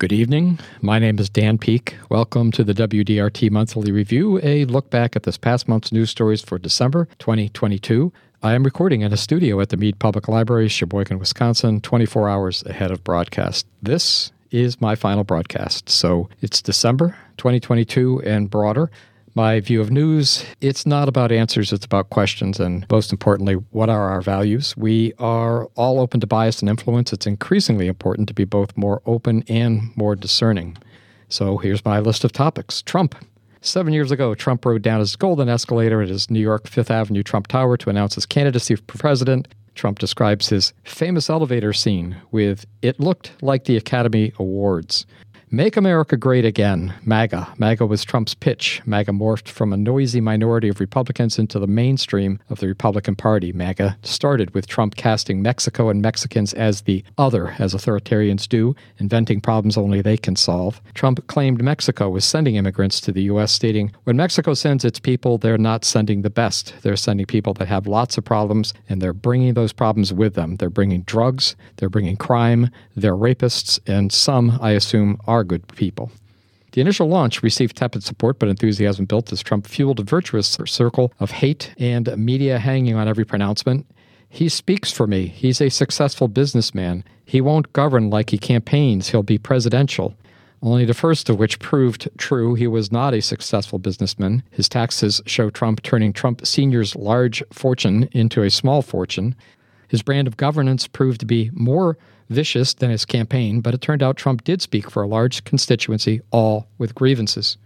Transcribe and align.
Good 0.00 0.14
evening. 0.14 0.58
My 0.80 0.98
name 0.98 1.18
is 1.18 1.28
Dan 1.28 1.58
Peek. 1.58 1.94
Welcome 2.08 2.52
to 2.52 2.64
the 2.64 2.72
WDRT 2.72 3.50
Monthly 3.50 3.92
Review, 3.92 4.40
a 4.42 4.64
look 4.64 4.88
back 4.88 5.14
at 5.14 5.24
this 5.24 5.36
past 5.36 5.68
month's 5.68 5.92
news 5.92 6.08
stories 6.08 6.40
for 6.40 6.58
December 6.58 7.06
2022. 7.18 8.10
I 8.42 8.54
am 8.54 8.64
recording 8.64 9.02
in 9.02 9.12
a 9.12 9.18
studio 9.18 9.60
at 9.60 9.68
the 9.68 9.76
Mead 9.76 9.98
Public 9.98 10.26
Library, 10.26 10.68
Sheboygan, 10.68 11.18
Wisconsin, 11.18 11.82
24 11.82 12.30
hours 12.30 12.62
ahead 12.64 12.90
of 12.90 13.04
broadcast. 13.04 13.66
This 13.82 14.32
is 14.50 14.80
my 14.80 14.94
final 14.94 15.22
broadcast. 15.22 15.90
So 15.90 16.30
it's 16.40 16.62
December 16.62 17.14
2022 17.36 18.22
and 18.24 18.48
broader 18.48 18.90
my 19.40 19.58
view 19.58 19.80
of 19.80 19.90
news. 19.90 20.44
It's 20.60 20.84
not 20.84 21.08
about 21.08 21.32
answers, 21.32 21.72
it's 21.72 21.86
about 21.86 22.10
questions. 22.10 22.60
And 22.60 22.84
most 22.90 23.10
importantly, 23.10 23.54
what 23.54 23.88
are 23.88 24.10
our 24.10 24.20
values? 24.20 24.76
We 24.76 25.14
are 25.18 25.64
all 25.76 25.98
open 25.98 26.20
to 26.20 26.26
bias 26.26 26.60
and 26.60 26.68
influence. 26.68 27.10
It's 27.10 27.26
increasingly 27.26 27.86
important 27.86 28.28
to 28.28 28.34
be 28.34 28.44
both 28.44 28.76
more 28.76 29.00
open 29.06 29.42
and 29.48 29.96
more 29.96 30.14
discerning. 30.14 30.76
So 31.30 31.56
here's 31.56 31.82
my 31.86 32.00
list 32.00 32.22
of 32.22 32.32
topics 32.32 32.82
Trump. 32.82 33.14
Seven 33.62 33.94
years 33.94 34.10
ago, 34.10 34.34
Trump 34.34 34.62
rode 34.66 34.82
down 34.82 35.00
his 35.00 35.16
golden 35.16 35.48
escalator 35.48 36.02
at 36.02 36.10
his 36.10 36.30
New 36.30 36.40
York 36.40 36.68
Fifth 36.68 36.90
Avenue 36.90 37.22
Trump 37.22 37.46
Tower 37.46 37.78
to 37.78 37.88
announce 37.88 38.16
his 38.16 38.26
candidacy 38.26 38.76
for 38.76 38.98
president. 38.98 39.48
Trump 39.74 39.98
describes 39.98 40.50
his 40.50 40.74
famous 40.84 41.30
elevator 41.30 41.72
scene 41.72 42.14
with, 42.30 42.66
It 42.82 43.00
looked 43.00 43.32
like 43.40 43.64
the 43.64 43.78
Academy 43.78 44.34
Awards. 44.38 45.06
Make 45.52 45.76
America 45.76 46.16
Great 46.16 46.44
Again, 46.44 46.94
MAGA. 47.04 47.54
MAGA 47.58 47.84
was 47.84 48.04
Trump's 48.04 48.34
pitch. 48.34 48.82
MAGA 48.86 49.10
morphed 49.10 49.48
from 49.48 49.72
a 49.72 49.76
noisy 49.76 50.20
minority 50.20 50.68
of 50.68 50.78
Republicans 50.78 51.40
into 51.40 51.58
the 51.58 51.66
mainstream 51.66 52.38
of 52.48 52.60
the 52.60 52.68
Republican 52.68 53.16
Party. 53.16 53.52
MAGA 53.52 53.98
started 54.04 54.54
with 54.54 54.68
Trump 54.68 54.94
casting 54.94 55.42
Mexico 55.42 55.88
and 55.88 56.00
Mexicans 56.00 56.54
as 56.54 56.82
the 56.82 57.02
other, 57.18 57.56
as 57.58 57.74
authoritarians 57.74 58.48
do, 58.48 58.76
inventing 58.98 59.40
problems 59.40 59.76
only 59.76 60.00
they 60.00 60.16
can 60.16 60.36
solve. 60.36 60.80
Trump 60.94 61.26
claimed 61.26 61.64
Mexico 61.64 62.08
was 62.08 62.24
sending 62.24 62.54
immigrants 62.54 63.00
to 63.00 63.10
the 63.10 63.22
U.S., 63.22 63.50
stating, 63.50 63.90
When 64.04 64.16
Mexico 64.16 64.54
sends 64.54 64.84
its 64.84 65.00
people, 65.00 65.36
they're 65.36 65.58
not 65.58 65.84
sending 65.84 66.22
the 66.22 66.30
best. 66.30 66.74
They're 66.82 66.94
sending 66.94 67.26
people 67.26 67.54
that 67.54 67.66
have 67.66 67.88
lots 67.88 68.16
of 68.16 68.24
problems, 68.24 68.72
and 68.88 69.02
they're 69.02 69.12
bringing 69.12 69.54
those 69.54 69.72
problems 69.72 70.12
with 70.12 70.34
them. 70.34 70.58
They're 70.58 70.70
bringing 70.70 71.02
drugs, 71.02 71.56
they're 71.78 71.88
bringing 71.88 72.16
crime, 72.16 72.70
they're 72.94 73.16
rapists, 73.16 73.80
and 73.84 74.12
some, 74.12 74.56
I 74.62 74.70
assume, 74.70 75.20
are 75.26 75.39
are 75.40 75.44
good 75.44 75.66
people. 75.68 76.12
The 76.72 76.80
initial 76.80 77.08
launch 77.08 77.42
received 77.42 77.76
tepid 77.76 78.04
support, 78.04 78.38
but 78.38 78.48
enthusiasm 78.48 79.04
built 79.04 79.32
as 79.32 79.42
Trump 79.42 79.66
fueled 79.66 79.98
a 79.98 80.04
virtuous 80.04 80.56
circle 80.66 81.12
of 81.18 81.32
hate 81.32 81.74
and 81.78 82.16
media 82.16 82.58
hanging 82.58 82.94
on 82.94 83.08
every 83.08 83.24
pronouncement. 83.24 83.86
He 84.28 84.48
speaks 84.48 84.92
for 84.92 85.08
me. 85.08 85.26
He's 85.26 85.60
a 85.60 85.68
successful 85.68 86.28
businessman. 86.28 87.02
He 87.24 87.40
won't 87.40 87.72
govern 87.72 88.10
like 88.10 88.30
he 88.30 88.38
campaigns. 88.38 89.08
He'll 89.08 89.24
be 89.24 89.38
presidential. 89.38 90.14
Only 90.62 90.84
the 90.84 90.94
first 90.94 91.28
of 91.28 91.38
which 91.38 91.58
proved 91.58 92.08
true. 92.18 92.54
He 92.54 92.68
was 92.68 92.92
not 92.92 93.14
a 93.14 93.22
successful 93.22 93.80
businessman. 93.80 94.44
His 94.50 94.68
taxes 94.68 95.20
show 95.26 95.50
Trump 95.50 95.82
turning 95.82 96.12
Trump 96.12 96.46
Sr.'s 96.46 96.94
large 96.94 97.42
fortune 97.52 98.08
into 98.12 98.42
a 98.42 98.50
small 98.50 98.82
fortune. 98.82 99.34
His 99.88 100.02
brand 100.02 100.28
of 100.28 100.36
governance 100.36 100.86
proved 100.86 101.18
to 101.20 101.26
be 101.26 101.50
more 101.52 101.98
vicious 102.30 102.72
than 102.72 102.90
his 102.90 103.04
campaign, 103.04 103.60
but 103.60 103.74
it 103.74 103.82
turned 103.82 104.02
out 104.02 104.16
Trump 104.16 104.44
did 104.44 104.62
speak 104.62 104.90
for 104.90 105.02
a 105.02 105.08
large 105.08 105.44
constituency, 105.44 106.22
all 106.30 106.66
with 106.78 106.94
grievances. 106.94 107.58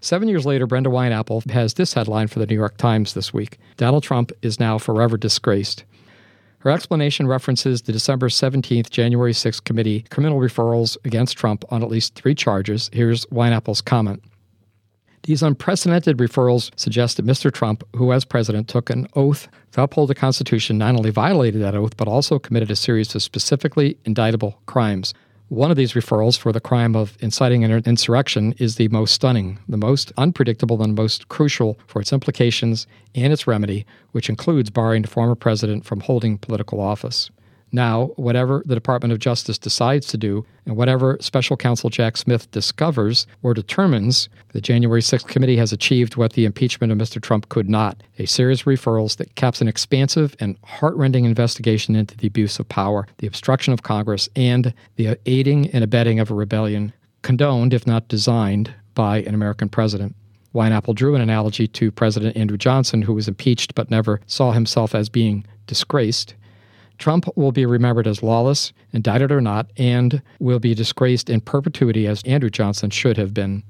Seven 0.00 0.28
years 0.28 0.46
later, 0.46 0.66
Brenda 0.66 0.90
Wineapple 0.90 1.50
has 1.50 1.74
this 1.74 1.94
headline 1.94 2.28
for 2.28 2.38
the 2.38 2.46
New 2.46 2.54
York 2.54 2.76
Times 2.76 3.14
this 3.14 3.34
week 3.34 3.58
Donald 3.76 4.02
Trump 4.02 4.32
is 4.40 4.60
now 4.60 4.78
forever 4.78 5.16
disgraced. 5.16 5.84
Her 6.58 6.70
explanation 6.70 7.26
references 7.26 7.82
the 7.82 7.92
December 7.92 8.28
17th, 8.28 8.88
January 8.88 9.32
6th 9.32 9.64
committee 9.64 10.06
criminal 10.10 10.40
referrals 10.40 10.96
against 11.04 11.36
Trump 11.36 11.64
on 11.70 11.82
at 11.82 11.90
least 11.90 12.14
three 12.14 12.34
charges. 12.34 12.88
Here's 12.92 13.26
Wineapple's 13.26 13.82
comment. 13.82 14.22
These 15.24 15.42
unprecedented 15.42 16.18
referrals 16.18 16.70
suggest 16.78 17.16
that 17.16 17.24
Mr. 17.24 17.50
Trump, 17.50 17.82
who 17.96 18.12
as 18.12 18.26
president 18.26 18.68
took 18.68 18.90
an 18.90 19.08
oath 19.14 19.48
to 19.72 19.80
uphold 19.80 20.10
the 20.10 20.14
Constitution, 20.14 20.76
not 20.76 20.96
only 20.96 21.08
violated 21.08 21.62
that 21.62 21.74
oath, 21.74 21.96
but 21.96 22.08
also 22.08 22.38
committed 22.38 22.70
a 22.70 22.76
series 22.76 23.14
of 23.14 23.22
specifically 23.22 23.96
indictable 24.04 24.60
crimes. 24.66 25.14
One 25.48 25.70
of 25.70 25.78
these 25.78 25.94
referrals 25.94 26.36
for 26.36 26.52
the 26.52 26.60
crime 26.60 26.94
of 26.94 27.16
inciting 27.20 27.64
an 27.64 27.70
insurrection 27.86 28.54
is 28.58 28.76
the 28.76 28.88
most 28.88 29.14
stunning, 29.14 29.58
the 29.66 29.78
most 29.78 30.12
unpredictable, 30.18 30.82
and 30.82 30.94
most 30.94 31.28
crucial 31.28 31.78
for 31.86 32.02
its 32.02 32.12
implications 32.12 32.86
and 33.14 33.32
its 33.32 33.46
remedy, 33.46 33.86
which 34.12 34.28
includes 34.28 34.68
barring 34.68 35.00
the 35.00 35.08
former 35.08 35.34
president 35.34 35.86
from 35.86 36.00
holding 36.00 36.36
political 36.36 36.80
office. 36.80 37.30
Now, 37.74 38.12
whatever 38.14 38.62
the 38.64 38.76
Department 38.76 39.12
of 39.12 39.18
Justice 39.18 39.58
decides 39.58 40.06
to 40.06 40.16
do, 40.16 40.46
and 40.64 40.76
whatever 40.76 41.18
Special 41.20 41.56
Counsel 41.56 41.90
Jack 41.90 42.16
Smith 42.16 42.48
discovers 42.52 43.26
or 43.42 43.52
determines, 43.52 44.28
the 44.52 44.60
January 44.60 45.00
6th 45.00 45.26
committee 45.26 45.56
has 45.56 45.72
achieved 45.72 46.14
what 46.14 46.34
the 46.34 46.44
impeachment 46.44 46.92
of 46.92 46.98
Mr. 46.98 47.20
Trump 47.20 47.48
could 47.48 47.68
not 47.68 48.00
a 48.16 48.26
series 48.26 48.60
of 48.60 48.66
referrals 48.66 49.16
that 49.16 49.34
caps 49.34 49.60
an 49.60 49.66
expansive 49.66 50.36
and 50.38 50.56
heartrending 50.62 51.24
investigation 51.24 51.96
into 51.96 52.16
the 52.16 52.28
abuse 52.28 52.60
of 52.60 52.68
power, 52.68 53.08
the 53.18 53.26
obstruction 53.26 53.72
of 53.72 53.82
Congress, 53.82 54.28
and 54.36 54.72
the 54.94 55.18
aiding 55.26 55.68
and 55.72 55.82
abetting 55.82 56.20
of 56.20 56.30
a 56.30 56.34
rebellion, 56.34 56.92
condoned, 57.22 57.74
if 57.74 57.88
not 57.88 58.06
designed, 58.06 58.72
by 58.94 59.20
an 59.22 59.34
American 59.34 59.68
president. 59.68 60.14
Wineapple 60.54 60.94
drew 60.94 61.16
an 61.16 61.20
analogy 61.20 61.66
to 61.66 61.90
President 61.90 62.36
Andrew 62.36 62.56
Johnson, 62.56 63.02
who 63.02 63.14
was 63.14 63.26
impeached 63.26 63.74
but 63.74 63.90
never 63.90 64.20
saw 64.28 64.52
himself 64.52 64.94
as 64.94 65.08
being 65.08 65.44
disgraced. 65.66 66.36
Trump 66.98 67.28
will 67.36 67.52
be 67.52 67.66
remembered 67.66 68.06
as 68.06 68.22
lawless, 68.22 68.72
indicted 68.92 69.32
or 69.32 69.40
not, 69.40 69.70
and 69.76 70.22
will 70.38 70.58
be 70.58 70.74
disgraced 70.74 71.28
in 71.28 71.40
perpetuity 71.40 72.06
as 72.06 72.22
Andrew 72.22 72.50
Johnson 72.50 72.90
should 72.90 73.16
have 73.16 73.34
been. 73.34 73.62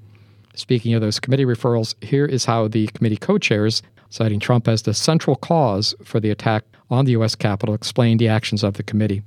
Speaking 0.55 0.95
of 0.95 1.01
those 1.01 1.19
committee 1.19 1.45
referrals, 1.45 1.95
here 2.03 2.27
is 2.27 2.45
how 2.45 2.69
the 2.69 2.87
committee 2.89 3.17
co 3.17 3.39
chairs, 3.39 3.83
citing 4.09 4.41
Trump 4.41 4.69
as 4.69 4.83
the 4.83 4.95
central 4.95 5.37
cause 5.37 5.95
for 6.05 6.21
the 6.21 6.31
attack 6.31 6.65
on 6.91 7.05
the 7.05 7.13
U.S. 7.13 7.35
Capitol, 7.35 7.75
explained 7.75 8.21
the 8.21 8.29
actions 8.29 8.63
of 8.63 8.75
the 8.75 8.83
committee. 8.83 9.23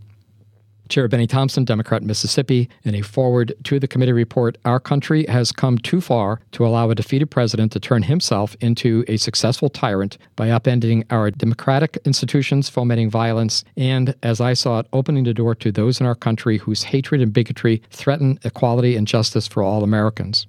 Chair 0.90 1.08
Benny 1.08 1.28
Thompson, 1.28 1.66
Democrat 1.66 2.04
Mississippi, 2.04 2.70
in 2.84 2.96
a 2.96 3.02
forward 3.02 3.54
to 3.64 3.80
the 3.80 3.88
committee 3.88 4.14
report, 4.14 4.58
our 4.66 4.80
country 4.80 5.26
has 5.28 5.52
come 5.52 5.78
too 5.78 6.02
far 6.02 6.40
to 6.52 6.66
allow 6.66 6.90
a 6.90 6.96
defeated 6.96 7.32
president 7.32 7.72
to 7.74 7.80
turn 7.80 8.04
himself 8.04 8.56
into 8.62 9.04
a 9.08 9.18
successful 9.18 9.70
tyrant 9.70 10.18
by 10.36 10.48
upending 10.48 11.04
our 11.10 11.32
democratic 11.32 11.98
institutions, 12.06 12.70
fomenting 12.70 13.10
violence, 13.10 13.64
and, 13.76 14.16
as 14.24 14.42
I 14.42 14.54
saw 14.54 14.80
it, 14.80 14.88
opening 14.94 15.24
the 15.24 15.34
door 15.34 15.56
to 15.56 15.72
those 15.72 16.00
in 16.00 16.06
our 16.06 16.16
country 16.16 16.58
whose 16.58 16.84
hatred 16.84 17.22
and 17.22 17.34
bigotry 17.34 17.82
threaten 17.92 18.40
equality 18.44 18.96
and 18.96 19.08
justice 19.08 19.48
for 19.48 19.64
all 19.64 19.84
Americans. 19.84 20.48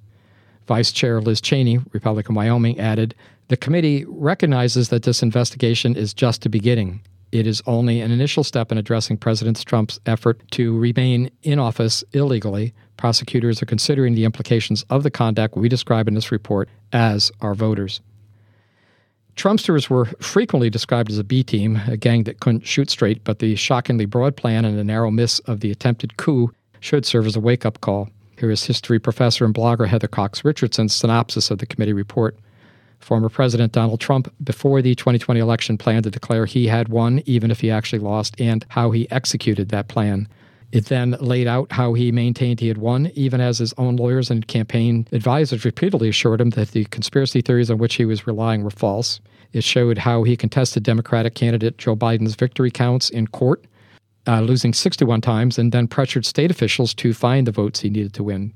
Vice 0.67 0.91
Chair 0.91 1.19
Liz 1.19 1.41
Cheney, 1.41 1.79
Republican 1.93 2.35
Wyoming, 2.35 2.79
added, 2.79 3.15
the 3.47 3.57
committee 3.57 4.05
recognizes 4.07 4.89
that 4.89 5.01
this 5.01 5.23
investigation 5.23 5.95
is 5.95 6.13
just 6.13 6.43
the 6.43 6.49
beginning. 6.49 7.01
It 7.31 7.45
is 7.45 7.61
only 7.67 8.01
an 8.01 8.11
initial 8.11 8.43
step 8.43 8.71
in 8.71 8.77
addressing 8.77 9.17
President 9.17 9.63
Trump's 9.65 9.99
effort 10.05 10.41
to 10.51 10.77
remain 10.77 11.29
in 11.43 11.59
office 11.59 12.03
illegally. 12.11 12.73
Prosecutors 12.97 13.61
are 13.61 13.67
considering 13.67 14.15
the 14.15 14.25
implications 14.25 14.83
of 14.89 15.03
the 15.03 15.11
conduct 15.11 15.55
we 15.55 15.69
describe 15.69 16.07
in 16.07 16.15
this 16.15 16.31
report 16.31 16.69
as 16.91 17.31
our 17.41 17.53
voters. 17.53 18.01
Trumpsters 19.35 19.89
were 19.89 20.05
frequently 20.19 20.69
described 20.69 21.11
as 21.11 21.17
a 21.17 21.23
B 21.23 21.43
team, 21.43 21.79
a 21.87 21.95
gang 21.95 22.23
that 22.23 22.41
couldn't 22.41 22.65
shoot 22.65 22.89
straight, 22.89 23.23
but 23.23 23.39
the 23.39 23.55
shockingly 23.55 24.05
broad 24.05 24.35
plan 24.35 24.65
and 24.65 24.77
the 24.77 24.83
narrow 24.83 25.11
miss 25.11 25.39
of 25.39 25.61
the 25.61 25.71
attempted 25.71 26.17
coup 26.17 26.51
should 26.81 27.05
serve 27.05 27.25
as 27.25 27.35
a 27.35 27.39
wake 27.39 27.65
up 27.65 27.79
call. 27.79 28.09
Here 28.37 28.49
is 28.49 28.65
history 28.65 28.99
professor 28.99 29.45
and 29.45 29.53
blogger 29.53 29.87
Heather 29.87 30.07
Cox 30.07 30.43
Richardson's 30.43 30.95
synopsis 30.95 31.51
of 31.51 31.59
the 31.59 31.65
committee 31.65 31.93
report. 31.93 32.37
Former 32.99 33.29
President 33.29 33.71
Donald 33.71 33.99
Trump, 33.99 34.31
before 34.43 34.81
the 34.81 34.95
2020 34.95 35.39
election, 35.39 35.77
planned 35.77 36.03
to 36.03 36.11
declare 36.11 36.45
he 36.45 36.67
had 36.67 36.89
won, 36.89 37.21
even 37.25 37.49
if 37.49 37.61
he 37.61 37.71
actually 37.71 37.99
lost, 37.99 38.39
and 38.39 38.65
how 38.69 38.91
he 38.91 39.09
executed 39.09 39.69
that 39.69 39.87
plan. 39.87 40.27
It 40.71 40.85
then 40.85 41.15
laid 41.19 41.47
out 41.47 41.71
how 41.71 41.93
he 41.93 42.11
maintained 42.11 42.59
he 42.59 42.67
had 42.67 42.77
won, 42.77 43.11
even 43.15 43.41
as 43.41 43.57
his 43.57 43.73
own 43.77 43.95
lawyers 43.95 44.29
and 44.29 44.47
campaign 44.47 45.07
advisors 45.11 45.65
repeatedly 45.65 46.09
assured 46.09 46.41
him 46.41 46.51
that 46.51 46.71
the 46.71 46.85
conspiracy 46.85 47.41
theories 47.41 47.71
on 47.71 47.79
which 47.79 47.95
he 47.95 48.05
was 48.05 48.27
relying 48.27 48.63
were 48.63 48.69
false. 48.69 49.19
It 49.51 49.63
showed 49.63 49.97
how 49.97 50.23
he 50.23 50.37
contested 50.37 50.83
Democratic 50.83 51.33
candidate 51.33 51.79
Joe 51.79 51.95
Biden's 51.95 52.35
victory 52.35 52.69
counts 52.69 53.09
in 53.09 53.27
court, 53.27 53.65
uh, 54.27 54.41
losing 54.41 54.73
61 54.73 55.21
times, 55.21 55.57
and 55.57 55.71
then 55.71 55.87
pressured 55.87 56.25
state 56.25 56.51
officials 56.51 56.93
to 56.95 57.15
find 57.15 57.47
the 57.47 57.51
votes 57.51 57.79
he 57.79 57.89
needed 57.89 58.13
to 58.13 58.23
win. 58.23 58.53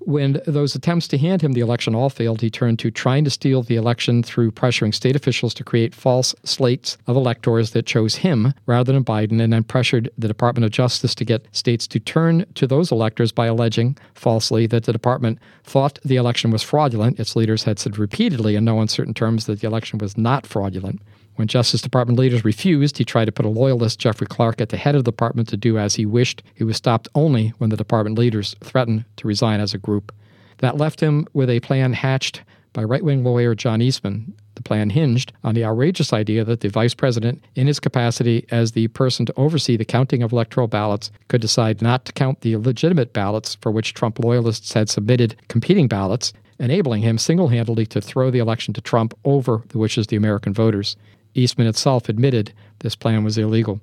When 0.00 0.40
those 0.46 0.74
attempts 0.74 1.08
to 1.08 1.18
hand 1.18 1.42
him 1.42 1.52
the 1.52 1.60
election 1.60 1.94
all 1.94 2.08
failed, 2.08 2.40
he 2.40 2.50
turned 2.50 2.78
to 2.78 2.90
trying 2.90 3.24
to 3.24 3.30
steal 3.30 3.62
the 3.62 3.76
election 3.76 4.22
through 4.22 4.52
pressuring 4.52 4.94
state 4.94 5.16
officials 5.16 5.52
to 5.54 5.64
create 5.64 5.94
false 5.94 6.34
slates 6.44 6.96
of 7.06 7.16
electors 7.16 7.72
that 7.72 7.86
chose 7.86 8.16
him 8.16 8.54
rather 8.66 8.92
than 8.92 9.04
Biden, 9.04 9.42
and 9.42 9.52
then 9.52 9.64
pressured 9.64 10.08
the 10.16 10.28
Department 10.28 10.64
of 10.64 10.70
Justice 10.70 11.14
to 11.16 11.24
get 11.24 11.46
states 11.52 11.86
to 11.88 12.00
turn 12.00 12.46
to 12.54 12.66
those 12.66 12.92
electors 12.92 13.32
by 13.32 13.46
alleging 13.46 13.96
falsely 14.14 14.66
that 14.66 14.84
the 14.84 14.92
department 14.92 15.38
thought 15.64 15.98
the 16.04 16.16
election 16.16 16.50
was 16.50 16.62
fraudulent. 16.62 17.18
Its 17.18 17.36
leaders 17.36 17.64
had 17.64 17.78
said 17.78 17.98
repeatedly 17.98 18.54
in 18.56 18.64
no 18.64 18.80
uncertain 18.80 19.14
terms 19.14 19.46
that 19.46 19.60
the 19.60 19.66
election 19.66 19.98
was 19.98 20.16
not 20.16 20.46
fraudulent. 20.46 21.00
When 21.38 21.46
Justice 21.46 21.80
Department 21.82 22.18
leaders 22.18 22.44
refused, 22.44 22.98
he 22.98 23.04
tried 23.04 23.26
to 23.26 23.32
put 23.32 23.46
a 23.46 23.48
loyalist, 23.48 24.00
Jeffrey 24.00 24.26
Clark, 24.26 24.60
at 24.60 24.70
the 24.70 24.76
head 24.76 24.96
of 24.96 25.04
the 25.04 25.12
department 25.12 25.48
to 25.50 25.56
do 25.56 25.78
as 25.78 25.94
he 25.94 26.04
wished. 26.04 26.42
He 26.52 26.64
was 26.64 26.76
stopped 26.76 27.06
only 27.14 27.50
when 27.58 27.70
the 27.70 27.76
department 27.76 28.18
leaders 28.18 28.56
threatened 28.60 29.04
to 29.18 29.28
resign 29.28 29.60
as 29.60 29.72
a 29.72 29.78
group. 29.78 30.12
That 30.56 30.78
left 30.78 30.98
him 30.98 31.28
with 31.34 31.48
a 31.48 31.60
plan 31.60 31.92
hatched 31.92 32.42
by 32.72 32.82
right 32.82 33.04
wing 33.04 33.22
lawyer 33.22 33.54
John 33.54 33.80
Eastman. 33.80 34.34
The 34.56 34.64
plan 34.64 34.90
hinged 34.90 35.32
on 35.44 35.54
the 35.54 35.64
outrageous 35.64 36.12
idea 36.12 36.42
that 36.42 36.58
the 36.58 36.70
vice 36.70 36.92
president, 36.92 37.44
in 37.54 37.68
his 37.68 37.78
capacity 37.78 38.44
as 38.50 38.72
the 38.72 38.88
person 38.88 39.24
to 39.26 39.34
oversee 39.36 39.76
the 39.76 39.84
counting 39.84 40.24
of 40.24 40.32
electoral 40.32 40.66
ballots, 40.66 41.12
could 41.28 41.40
decide 41.40 41.80
not 41.80 42.04
to 42.06 42.12
count 42.12 42.40
the 42.40 42.56
legitimate 42.56 43.12
ballots 43.12 43.54
for 43.60 43.70
which 43.70 43.94
Trump 43.94 44.18
loyalists 44.18 44.72
had 44.72 44.90
submitted 44.90 45.36
competing 45.46 45.86
ballots, 45.86 46.32
enabling 46.58 47.02
him 47.02 47.16
single 47.16 47.46
handedly 47.46 47.86
to 47.86 48.00
throw 48.00 48.28
the 48.28 48.40
election 48.40 48.74
to 48.74 48.80
Trump 48.80 49.16
over 49.24 49.62
the 49.68 49.78
wishes 49.78 50.06
of 50.06 50.08
the 50.08 50.16
American 50.16 50.52
voters. 50.52 50.96
Eastman 51.34 51.66
itself 51.66 52.08
admitted 52.08 52.52
this 52.80 52.96
plan 52.96 53.24
was 53.24 53.38
illegal. 53.38 53.80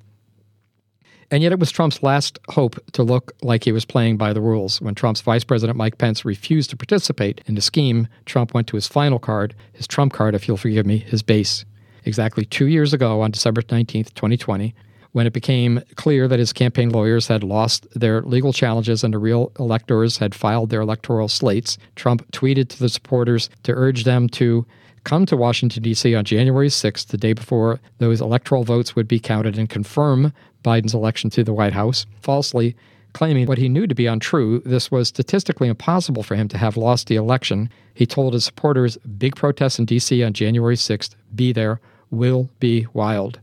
And 1.31 1.42
yet, 1.42 1.51
it 1.51 1.59
was 1.59 1.71
Trump's 1.71 2.03
last 2.03 2.38
hope 2.50 2.80
to 2.92 3.01
look 3.01 3.33
like 3.42 3.63
he 3.63 3.71
was 3.71 3.83
playing 3.83 4.18
by 4.18 4.31
the 4.31 4.42
rules. 4.42 4.80
When 4.80 4.94
Trump's 4.94 5.21
Vice 5.21 5.44
President 5.44 5.77
Mike 5.77 5.97
Pence 5.97 6.24
refused 6.24 6.69
to 6.69 6.77
participate 6.77 7.42
in 7.47 7.56
the 7.56 7.62
scheme, 7.62 8.07
Trump 8.25 8.53
went 8.53 8.68
to 8.68 8.75
his 8.75 8.88
final 8.88 9.18
card, 9.18 9.56
his 9.74 9.88
trump 9.88 10.13
card, 10.13 10.36
if 10.36 10.47
you'll 10.47 10.57
forgive 10.57 10.86
me, 10.86 11.00
his 11.00 11.24
base. 11.24 11.65
Exactly 12.03 12.45
two 12.45 12.68
years 12.68 12.94
ago, 12.94 13.21
on 13.21 13.31
December 13.31 13.63
19th, 13.63 14.13
2020, 14.13 14.75
when 15.13 15.25
it 15.25 15.33
became 15.33 15.81
clear 15.95 16.27
that 16.27 16.39
his 16.39 16.53
campaign 16.53 16.89
lawyers 16.89 17.27
had 17.27 17.44
lost 17.44 17.88
their 17.98 18.21
legal 18.21 18.53
challenges 18.53 19.03
and 19.03 19.13
the 19.13 19.18
real 19.18 19.51
electors 19.57 20.18
had 20.18 20.36
filed 20.36 20.69
their 20.69 20.81
electoral 20.81 21.27
slates, 21.27 21.77
Trump 21.95 22.30
tweeted 22.31 22.68
to 22.68 22.80
the 22.80 22.89
supporters 22.89 23.50
to 23.63 23.71
urge 23.71 24.03
them 24.03 24.30
to 24.30 24.65
come 25.06 25.25
to 25.28 25.38
Washington, 25.38 25.81
D.C. 25.81 26.13
on 26.13 26.25
January 26.25 26.68
6th, 26.68 27.07
the 27.07 27.18
day 27.18 27.31
before 27.31 27.80
those 28.00 28.19
electoral 28.19 28.66
votes 28.66 28.96
would 28.96 29.07
be 29.07 29.19
counted, 29.19 29.57
and 29.57 29.69
confirm 29.69 30.34
Biden's 30.63 30.94
election 30.94 31.30
to 31.30 31.44
the 31.44 31.54
White 31.54 31.74
House, 31.74 32.06
falsely 32.22 32.75
claiming 33.13 33.48
what 33.48 33.57
he 33.57 33.69
knew 33.69 33.88
to 33.88 33.96
be 33.96 34.07
untrue. 34.07 34.62
This 34.66 34.92
was 34.92 35.07
statistically 35.07 35.69
impossible 35.69 36.24
for 36.24 36.36
him 36.36 36.50
to 36.50 36.57
have 36.57 36.75
lost 36.75 37.07
the 37.07 37.16
election. 37.16 37.69
He 37.94 38.06
told 38.06 38.34
his 38.34 38.44
supporters, 38.44 38.98
big 39.18 39.38
protests 39.38 39.80
in 39.80 39.86
D.C. 39.86 40.22
on 40.22 40.34
January 40.34 40.75
6th, 40.75 41.16
be 41.34 41.54
there, 41.54 41.80
will 42.12 42.50
be 42.60 42.88
wild. 42.94 43.40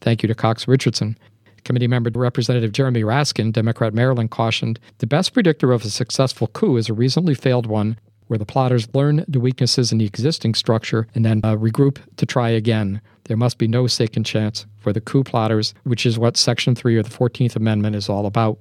Thank 0.00 0.22
you 0.22 0.28
to 0.28 0.34
Cox 0.34 0.68
Richardson. 0.68 1.18
Committee 1.64 1.88
member 1.88 2.10
Representative 2.10 2.70
Jeremy 2.70 3.02
Raskin, 3.02 3.52
Democrat 3.52 3.92
Maryland, 3.92 4.30
cautioned 4.30 4.78
the 4.98 5.06
best 5.06 5.32
predictor 5.32 5.72
of 5.72 5.84
a 5.84 5.90
successful 5.90 6.46
coup 6.46 6.76
is 6.76 6.88
a 6.88 6.94
recently 6.94 7.34
failed 7.34 7.66
one 7.66 7.98
where 8.26 8.38
the 8.38 8.46
plotters 8.46 8.92
learn 8.94 9.24
the 9.28 9.40
weaknesses 9.40 9.92
in 9.92 9.98
the 9.98 10.06
existing 10.06 10.54
structure 10.54 11.06
and 11.14 11.24
then 11.24 11.40
uh, 11.44 11.54
regroup 11.56 11.98
to 12.16 12.26
try 12.26 12.48
again. 12.50 13.00
There 13.24 13.36
must 13.36 13.58
be 13.58 13.68
no 13.68 13.86
second 13.86 14.24
chance 14.24 14.66
for 14.78 14.92
the 14.92 15.00
coup 15.00 15.24
plotters, 15.24 15.74
which 15.84 16.06
is 16.06 16.18
what 16.18 16.36
Section 16.36 16.74
3 16.74 16.98
of 16.98 17.10
the 17.10 17.16
14th 17.16 17.56
Amendment 17.56 17.96
is 17.96 18.08
all 18.08 18.26
about. 18.26 18.58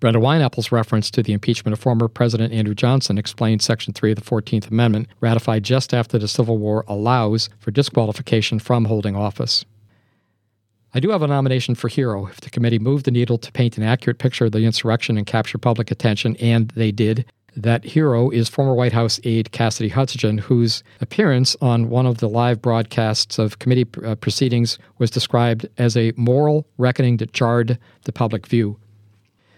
Brenda 0.00 0.18
Wineapple's 0.18 0.72
reference 0.72 1.10
to 1.10 1.22
the 1.22 1.34
impeachment 1.34 1.74
of 1.74 1.78
former 1.78 2.08
President 2.08 2.54
Andrew 2.54 2.74
Johnson 2.74 3.18
explains 3.18 3.64
Section 3.64 3.92
3 3.92 4.12
of 4.12 4.16
the 4.16 4.24
14th 4.24 4.70
Amendment, 4.70 5.08
ratified 5.20 5.62
just 5.62 5.92
after 5.92 6.18
the 6.18 6.26
Civil 6.26 6.56
War, 6.56 6.84
allows 6.88 7.50
for 7.58 7.70
disqualification 7.70 8.58
from 8.58 8.86
holding 8.86 9.14
office. 9.14 9.66
I 10.92 11.00
do 11.00 11.10
have 11.10 11.22
a 11.22 11.26
nomination 11.26 11.74
for 11.74 11.88
hero. 11.88 12.26
If 12.26 12.40
the 12.40 12.50
committee 12.50 12.78
moved 12.78 13.04
the 13.04 13.12
needle 13.12 13.38
to 13.38 13.52
paint 13.52 13.76
an 13.76 13.84
accurate 13.84 14.18
picture 14.18 14.46
of 14.46 14.52
the 14.52 14.64
insurrection 14.64 15.16
and 15.16 15.26
capture 15.26 15.58
public 15.58 15.90
attention, 15.90 16.34
and 16.36 16.68
they 16.70 16.90
did, 16.90 17.26
that 17.56 17.84
hero 17.84 18.30
is 18.30 18.48
former 18.48 18.74
White 18.74 18.92
House 18.92 19.20
aide 19.24 19.52
Cassidy 19.52 19.88
Hutchinson, 19.88 20.38
whose 20.38 20.82
appearance 21.00 21.56
on 21.60 21.90
one 21.90 22.06
of 22.06 22.18
the 22.18 22.28
live 22.28 22.62
broadcasts 22.62 23.38
of 23.38 23.58
committee 23.58 23.86
uh, 24.04 24.14
proceedings 24.14 24.78
was 24.98 25.10
described 25.10 25.66
as 25.78 25.96
a 25.96 26.12
moral 26.16 26.66
reckoning 26.78 27.16
that 27.18 27.32
jarred 27.32 27.78
the 28.04 28.12
public 28.12 28.46
view. 28.46 28.76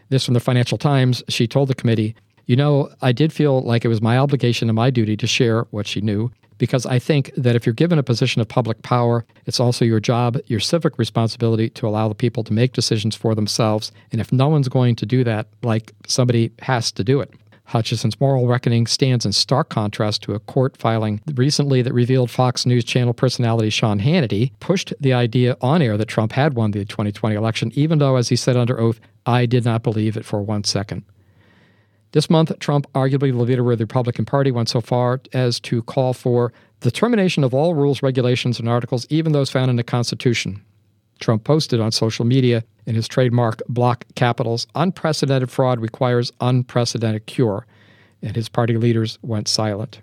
This 0.09 0.25
from 0.25 0.35
the 0.35 0.41
Financial 0.41 0.79
Times. 0.79 1.23
She 1.29 1.47
told 1.47 1.69
the 1.69 1.75
committee, 1.75 2.15
You 2.47 2.56
know, 2.56 2.91
I 3.00 3.12
did 3.12 3.33
feel 3.33 3.62
like 3.62 3.85
it 3.85 3.89
was 3.89 4.03
my 4.03 4.19
obligation 4.19 4.69
and 4.69 4.77
my 4.77 4.91
duty 4.91 5.17
to 5.17 5.27
share 5.27 5.62
what 5.71 5.87
she 5.87 6.00
knew, 6.00 6.31
because 6.59 6.87
I 6.87 6.99
think 6.99 7.33
that 7.37 7.56
if 7.56 7.67
you're 7.67 7.73
given 7.73 7.99
a 7.99 8.03
position 8.03 8.41
of 8.41 8.49
public 8.49 8.83
power, 8.83 9.25
it's 9.47 9.59
also 9.59 9.85
your 9.85 10.00
job, 10.00 10.39
your 10.47 10.61
civic 10.61 10.99
responsibility 10.99 11.71
to 11.71 11.89
allow 11.89 12.09
the 12.09 12.15
people 12.15 12.44
to 12.44 12.53
make 12.53 12.73
decisions 12.73 13.17
for 13.17 13.35
themselves. 13.35 13.91
And 14.12 14.21
if 14.21 14.33
no 14.33 14.49
one's 14.49 14.69
going 14.69 14.97
to 14.97 15.06
do 15.06 15.25
that, 15.25 15.49
like 15.62 15.93
somebody 16.06 16.53
has 16.61 16.93
to 16.93 17.05
do 17.05 17.21
it. 17.21 17.33
Hutchinson's 17.64 18.20
moral 18.20 18.47
reckoning 18.47 18.87
stands 18.87 19.25
in 19.25 19.32
stark 19.32 19.69
contrast 19.69 20.23
to 20.23 20.35
a 20.35 20.41
court 20.41 20.76
filing 20.76 21.20
recently 21.35 21.81
that 21.82 21.94
revealed 21.94 22.31
Fox 22.31 22.67
News 22.67 22.85
Channel 22.85 23.14
personality 23.14 23.70
Sean 23.70 24.00
Hannity 24.00 24.53
pushed 24.61 24.93
the 25.00 25.12
idea 25.12 25.56
on 25.61 25.81
air 25.81 25.97
that 25.97 26.09
Trump 26.09 26.32
had 26.32 26.55
won 26.55 26.73
the 26.73 26.85
2020 26.85 27.35
election, 27.35 27.73
even 27.75 27.99
though, 27.99 28.17
as 28.17 28.29
he 28.29 28.37
said 28.37 28.56
under 28.56 28.79
oath, 28.79 29.00
I 29.25 29.47
did 29.47 29.64
not 29.64 29.82
believe 29.82 30.17
it 30.17 30.25
for 30.25 30.43
one 30.43 30.64
second. 30.64 31.05
This 32.12 32.29
month, 32.29 32.59
Trump, 32.59 32.87
arguably 32.93 33.32
the 33.32 33.38
leader 33.38 33.73
of 33.73 33.79
the 33.79 33.85
Republican 33.85 34.26
Party, 34.26 34.50
went 34.50 34.69
so 34.69 34.82
far 34.82 35.20
as 35.32 35.58
to 35.61 35.82
call 35.82 36.12
for 36.12 36.53
the 36.81 36.91
termination 36.91 37.43
of 37.43 37.55
all 37.55 37.75
rules, 37.75 38.03
regulations, 38.03 38.58
and 38.58 38.69
articles, 38.69 39.06
even 39.08 39.32
those 39.32 39.50
found 39.50 39.70
in 39.70 39.76
the 39.76 39.82
Constitution. 39.82 40.62
Trump 41.22 41.44
posted 41.44 41.80
on 41.80 41.92
social 41.92 42.24
media 42.24 42.62
in 42.84 42.94
his 42.94 43.08
trademark 43.08 43.62
block 43.69 44.04
capitals 44.14 44.66
unprecedented 44.74 45.50
fraud 45.50 45.80
requires 45.80 46.32
unprecedented 46.40 47.26
cure, 47.26 47.66
and 48.20 48.36
his 48.36 48.48
party 48.48 48.76
leaders 48.76 49.19
went 49.22 49.48
silent. 49.48 50.00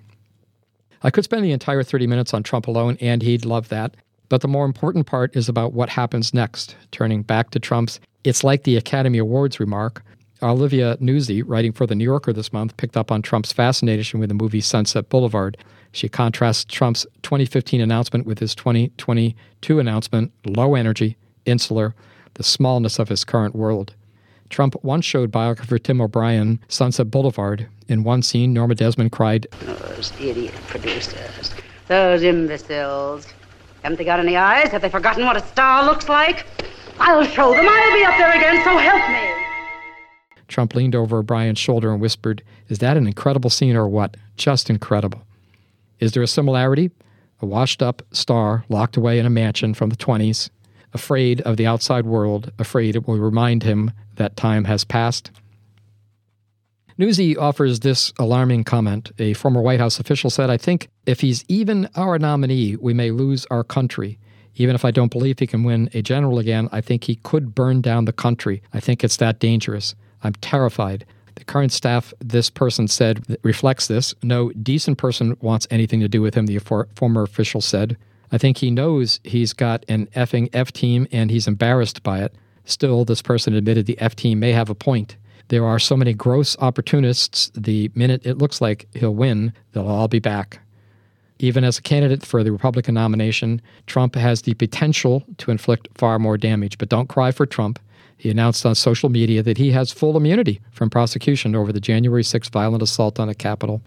I 1.03 1.11
could 1.11 1.23
spend 1.23 1.43
the 1.43 1.51
entire 1.51 1.83
30 1.83 2.07
minutes 2.07 2.33
on 2.33 2.43
Trump 2.43 2.67
alone, 2.67 2.97
and 2.99 3.21
he'd 3.21 3.45
love 3.45 3.69
that. 3.69 3.95
But 4.29 4.41
the 4.41 4.47
more 4.47 4.65
important 4.65 5.07
part 5.07 5.35
is 5.35 5.49
about 5.49 5.73
what 5.73 5.89
happens 5.89 6.33
next. 6.33 6.75
Turning 6.91 7.21
back 7.21 7.51
to 7.51 7.59
Trump's, 7.59 7.99
it's 8.23 8.43
like 8.43 8.63
the 8.63 8.77
Academy 8.77 9.17
Awards 9.17 9.59
remark. 9.59 10.03
Olivia 10.41 10.97
Nuzzi, 10.97 11.43
writing 11.45 11.73
for 11.73 11.85
The 11.85 11.95
New 11.95 12.03
Yorker 12.03 12.31
this 12.31 12.53
month, 12.53 12.77
picked 12.77 12.95
up 12.95 13.11
on 13.11 13.21
Trump's 13.21 13.51
fascination 13.51 14.19
with 14.19 14.29
the 14.29 14.35
movie 14.35 14.61
Sunset 14.61 15.09
Boulevard. 15.09 15.57
She 15.91 16.07
contrasts 16.09 16.65
Trump's 16.65 17.05
2015 17.23 17.81
announcement 17.81 18.25
with 18.25 18.39
his 18.39 18.53
2022 18.55 19.79
announcement 19.79 20.31
low 20.45 20.75
energy, 20.75 21.17
insular, 21.45 21.95
the 22.35 22.43
smallness 22.43 22.99
of 22.99 23.09
his 23.09 23.23
current 23.23 23.55
world. 23.55 23.93
Trump 24.49 24.75
once 24.83 25.05
showed 25.05 25.31
biographer 25.31 25.77
Tim 25.77 26.01
O'Brien 26.01 26.59
Sunset 26.67 27.11
Boulevard. 27.11 27.67
In 27.87 28.03
one 28.03 28.21
scene, 28.21 28.53
Norma 28.53 28.75
Desmond 28.75 29.11
cried, 29.11 29.47
Those 29.61 30.11
idiot 30.19 30.53
producers, 30.67 31.53
those 31.87 32.23
imbeciles. 32.23 33.27
Haven't 33.83 33.97
they 33.97 34.05
got 34.05 34.19
any 34.19 34.35
eyes? 34.35 34.69
Have 34.69 34.81
they 34.81 34.89
forgotten 34.89 35.25
what 35.25 35.37
a 35.37 35.45
star 35.47 35.85
looks 35.85 36.09
like? 36.09 36.45
I'll 36.99 37.23
show 37.23 37.51
them. 37.51 37.65
I'll 37.67 37.93
be 37.93 38.03
up 38.03 38.17
there 38.17 38.35
again, 38.35 38.63
so 38.63 38.77
help 38.77 39.09
me. 39.09 39.45
Trump 40.47 40.75
leaned 40.75 40.95
over 40.95 41.19
O'Brien's 41.19 41.59
shoulder 41.59 41.91
and 41.91 42.01
whispered, 42.01 42.43
Is 42.67 42.79
that 42.79 42.97
an 42.97 43.07
incredible 43.07 43.49
scene 43.49 43.75
or 43.75 43.87
what? 43.87 44.17
Just 44.35 44.69
incredible. 44.69 45.21
Is 45.99 46.13
there 46.13 46.23
a 46.23 46.27
similarity? 46.27 46.91
A 47.41 47.45
washed 47.45 47.81
up 47.81 48.01
star 48.11 48.65
locked 48.69 48.97
away 48.97 49.19
in 49.19 49.25
a 49.25 49.29
mansion 49.29 49.73
from 49.73 49.89
the 49.89 49.95
20s, 49.95 50.49
afraid 50.93 51.41
of 51.41 51.57
the 51.57 51.67
outside 51.67 52.05
world, 52.05 52.51
afraid 52.59 52.95
it 52.95 53.07
will 53.07 53.17
remind 53.17 53.63
him 53.63 53.91
that 54.15 54.35
time 54.35 54.65
has 54.65 54.83
passed. 54.83 55.31
Nuzzi 56.97 57.37
offers 57.37 57.79
this 57.79 58.11
alarming 58.19 58.65
comment. 58.65 59.11
A 59.19 59.33
former 59.33 59.61
White 59.61 59.79
House 59.79 60.01
official 60.01 60.29
said, 60.29 60.49
I 60.49 60.57
think 60.57 60.89
if 61.05 61.21
he's 61.21 61.45
even 61.47 61.89
our 61.95 62.19
nominee, 62.19 62.75
we 62.75 62.93
may 62.93 63.11
lose 63.11 63.45
our 63.49 63.63
country. 63.63 64.19
Even 64.55 64.75
if 64.75 64.83
I 64.83 64.91
don't 64.91 65.11
believe 65.11 65.39
he 65.39 65.47
can 65.47 65.63
win 65.63 65.89
a 65.93 66.01
general 66.01 66.39
again, 66.39 66.67
I 66.73 66.81
think 66.81 67.05
he 67.05 67.15
could 67.15 67.55
burn 67.55 67.79
down 67.79 68.03
the 68.03 68.11
country. 68.11 68.61
I 68.73 68.81
think 68.81 69.01
it's 69.01 69.15
that 69.17 69.39
dangerous. 69.39 69.95
I'm 70.21 70.33
terrified. 70.33 71.05
Current 71.45 71.71
staff, 71.71 72.13
this 72.19 72.49
person 72.49 72.87
said, 72.87 73.37
reflects 73.43 73.87
this. 73.87 74.13
No 74.23 74.51
decent 74.51 74.97
person 74.97 75.37
wants 75.41 75.67
anything 75.71 75.99
to 75.99 76.07
do 76.07 76.21
with 76.21 76.35
him, 76.35 76.45
the 76.45 76.59
former 76.95 77.23
official 77.23 77.61
said. 77.61 77.97
I 78.31 78.37
think 78.37 78.57
he 78.57 78.69
knows 78.69 79.19
he's 79.23 79.53
got 79.53 79.83
an 79.87 80.07
effing 80.15 80.49
F 80.53 80.71
team 80.71 81.07
and 81.11 81.31
he's 81.31 81.47
embarrassed 81.47 82.03
by 82.03 82.21
it. 82.21 82.33
Still, 82.65 83.05
this 83.05 83.21
person 83.21 83.55
admitted 83.55 83.85
the 83.85 83.99
F 83.99 84.15
team 84.15 84.39
may 84.39 84.51
have 84.51 84.69
a 84.69 84.75
point. 84.75 85.17
There 85.47 85.65
are 85.65 85.79
so 85.79 85.97
many 85.97 86.13
gross 86.13 86.55
opportunists, 86.59 87.51
the 87.55 87.89
minute 87.95 88.21
it 88.23 88.37
looks 88.37 88.61
like 88.61 88.87
he'll 88.93 89.15
win, 89.15 89.51
they'll 89.71 89.87
all 89.87 90.07
be 90.07 90.19
back. 90.19 90.59
Even 91.39 91.63
as 91.63 91.79
a 91.79 91.81
candidate 91.81 92.23
for 92.23 92.43
the 92.43 92.51
Republican 92.51 92.93
nomination, 92.93 93.61
Trump 93.87 94.13
has 94.13 94.43
the 94.43 94.53
potential 94.55 95.23
to 95.37 95.49
inflict 95.49 95.87
far 95.95 96.19
more 96.19 96.37
damage. 96.37 96.77
But 96.77 96.89
don't 96.89 97.07
cry 97.07 97.31
for 97.31 97.45
Trump. 97.45 97.79
He 98.19 98.29
announced 98.29 98.65
on 98.65 98.75
social 98.75 99.07
media 99.07 99.41
that 99.41 99.57
he 99.57 99.71
has 99.71 99.93
full 99.93 100.17
immunity 100.17 100.59
from 100.71 100.89
prosecution 100.89 101.55
over 101.55 101.71
the 101.71 101.79
January 101.79 102.21
6th 102.21 102.51
violent 102.51 102.83
assault 102.83 103.17
on 103.17 103.29
the 103.29 103.33
Capitol. 103.33 103.81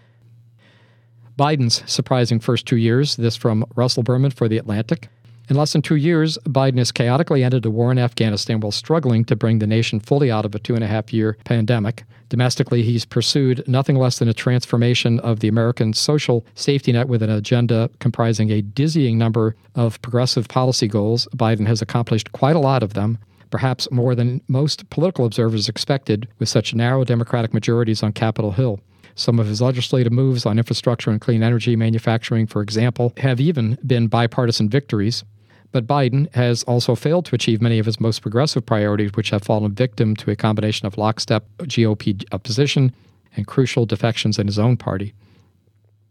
Biden's 1.37 1.83
surprising 1.85 2.39
first 2.39 2.65
two 2.65 2.77
years, 2.77 3.15
this 3.15 3.35
from 3.35 3.63
Russell 3.75 4.01
Berman 4.01 4.31
for 4.31 4.47
The 4.47 4.57
Atlantic. 4.57 5.07
In 5.49 5.55
less 5.55 5.73
than 5.73 5.83
two 5.83 5.97
years, 5.97 6.39
Biden 6.47 6.79
has 6.79 6.91
chaotically 6.91 7.43
ended 7.43 7.63
a 7.65 7.69
war 7.69 7.91
in 7.91 7.99
Afghanistan 7.99 8.59
while 8.59 8.71
struggling 8.71 9.23
to 9.25 9.35
bring 9.35 9.59
the 9.59 9.67
nation 9.67 9.99
fully 9.99 10.31
out 10.31 10.45
of 10.45 10.55
a 10.55 10.59
two 10.59 10.73
and 10.73 10.83
a 10.83 10.87
half 10.87 11.13
year 11.13 11.37
pandemic. 11.43 12.03
Domestically, 12.29 12.81
he's 12.81 13.05
pursued 13.05 13.63
nothing 13.67 13.97
less 13.97 14.17
than 14.17 14.27
a 14.27 14.33
transformation 14.33 15.19
of 15.19 15.41
the 15.41 15.47
American 15.47 15.93
social 15.93 16.43
safety 16.55 16.91
net 16.91 17.07
with 17.07 17.21
an 17.21 17.29
agenda 17.29 17.91
comprising 17.99 18.49
a 18.49 18.63
dizzying 18.63 19.19
number 19.19 19.55
of 19.75 20.01
progressive 20.01 20.47
policy 20.47 20.87
goals. 20.87 21.27
Biden 21.35 21.67
has 21.67 21.83
accomplished 21.83 22.31
quite 22.31 22.55
a 22.55 22.59
lot 22.59 22.81
of 22.81 22.95
them, 22.95 23.19
perhaps 23.53 23.87
more 23.91 24.15
than 24.15 24.41
most 24.47 24.89
political 24.89 25.25
observers 25.27 25.69
expected, 25.69 26.27
with 26.39 26.49
such 26.49 26.73
narrow 26.73 27.03
Democratic 27.03 27.53
majorities 27.53 28.01
on 28.01 28.11
Capitol 28.11 28.53
Hill. 28.53 28.79
Some 29.13 29.37
of 29.37 29.45
his 29.45 29.61
legislative 29.61 30.11
moves 30.11 30.47
on 30.47 30.57
infrastructure 30.57 31.11
and 31.11 31.21
clean 31.21 31.43
energy 31.43 31.75
manufacturing, 31.75 32.47
for 32.47 32.63
example, 32.63 33.13
have 33.17 33.39
even 33.39 33.77
been 33.85 34.07
bipartisan 34.07 34.69
victories. 34.69 35.23
But 35.71 35.85
Biden 35.85 36.33
has 36.33 36.63
also 36.63 36.95
failed 36.95 37.25
to 37.25 37.35
achieve 37.35 37.61
many 37.61 37.77
of 37.77 37.85
his 37.85 37.99
most 37.99 38.23
progressive 38.23 38.65
priorities, 38.65 39.11
which 39.13 39.29
have 39.29 39.43
fallen 39.43 39.73
victim 39.73 40.15
to 40.15 40.31
a 40.31 40.35
combination 40.35 40.87
of 40.87 40.97
lockstep 40.97 41.45
GOP 41.59 42.23
opposition 42.33 42.91
and 43.35 43.45
crucial 43.45 43.85
defections 43.85 44.39
in 44.39 44.47
his 44.47 44.57
own 44.57 44.77
party. 44.77 45.13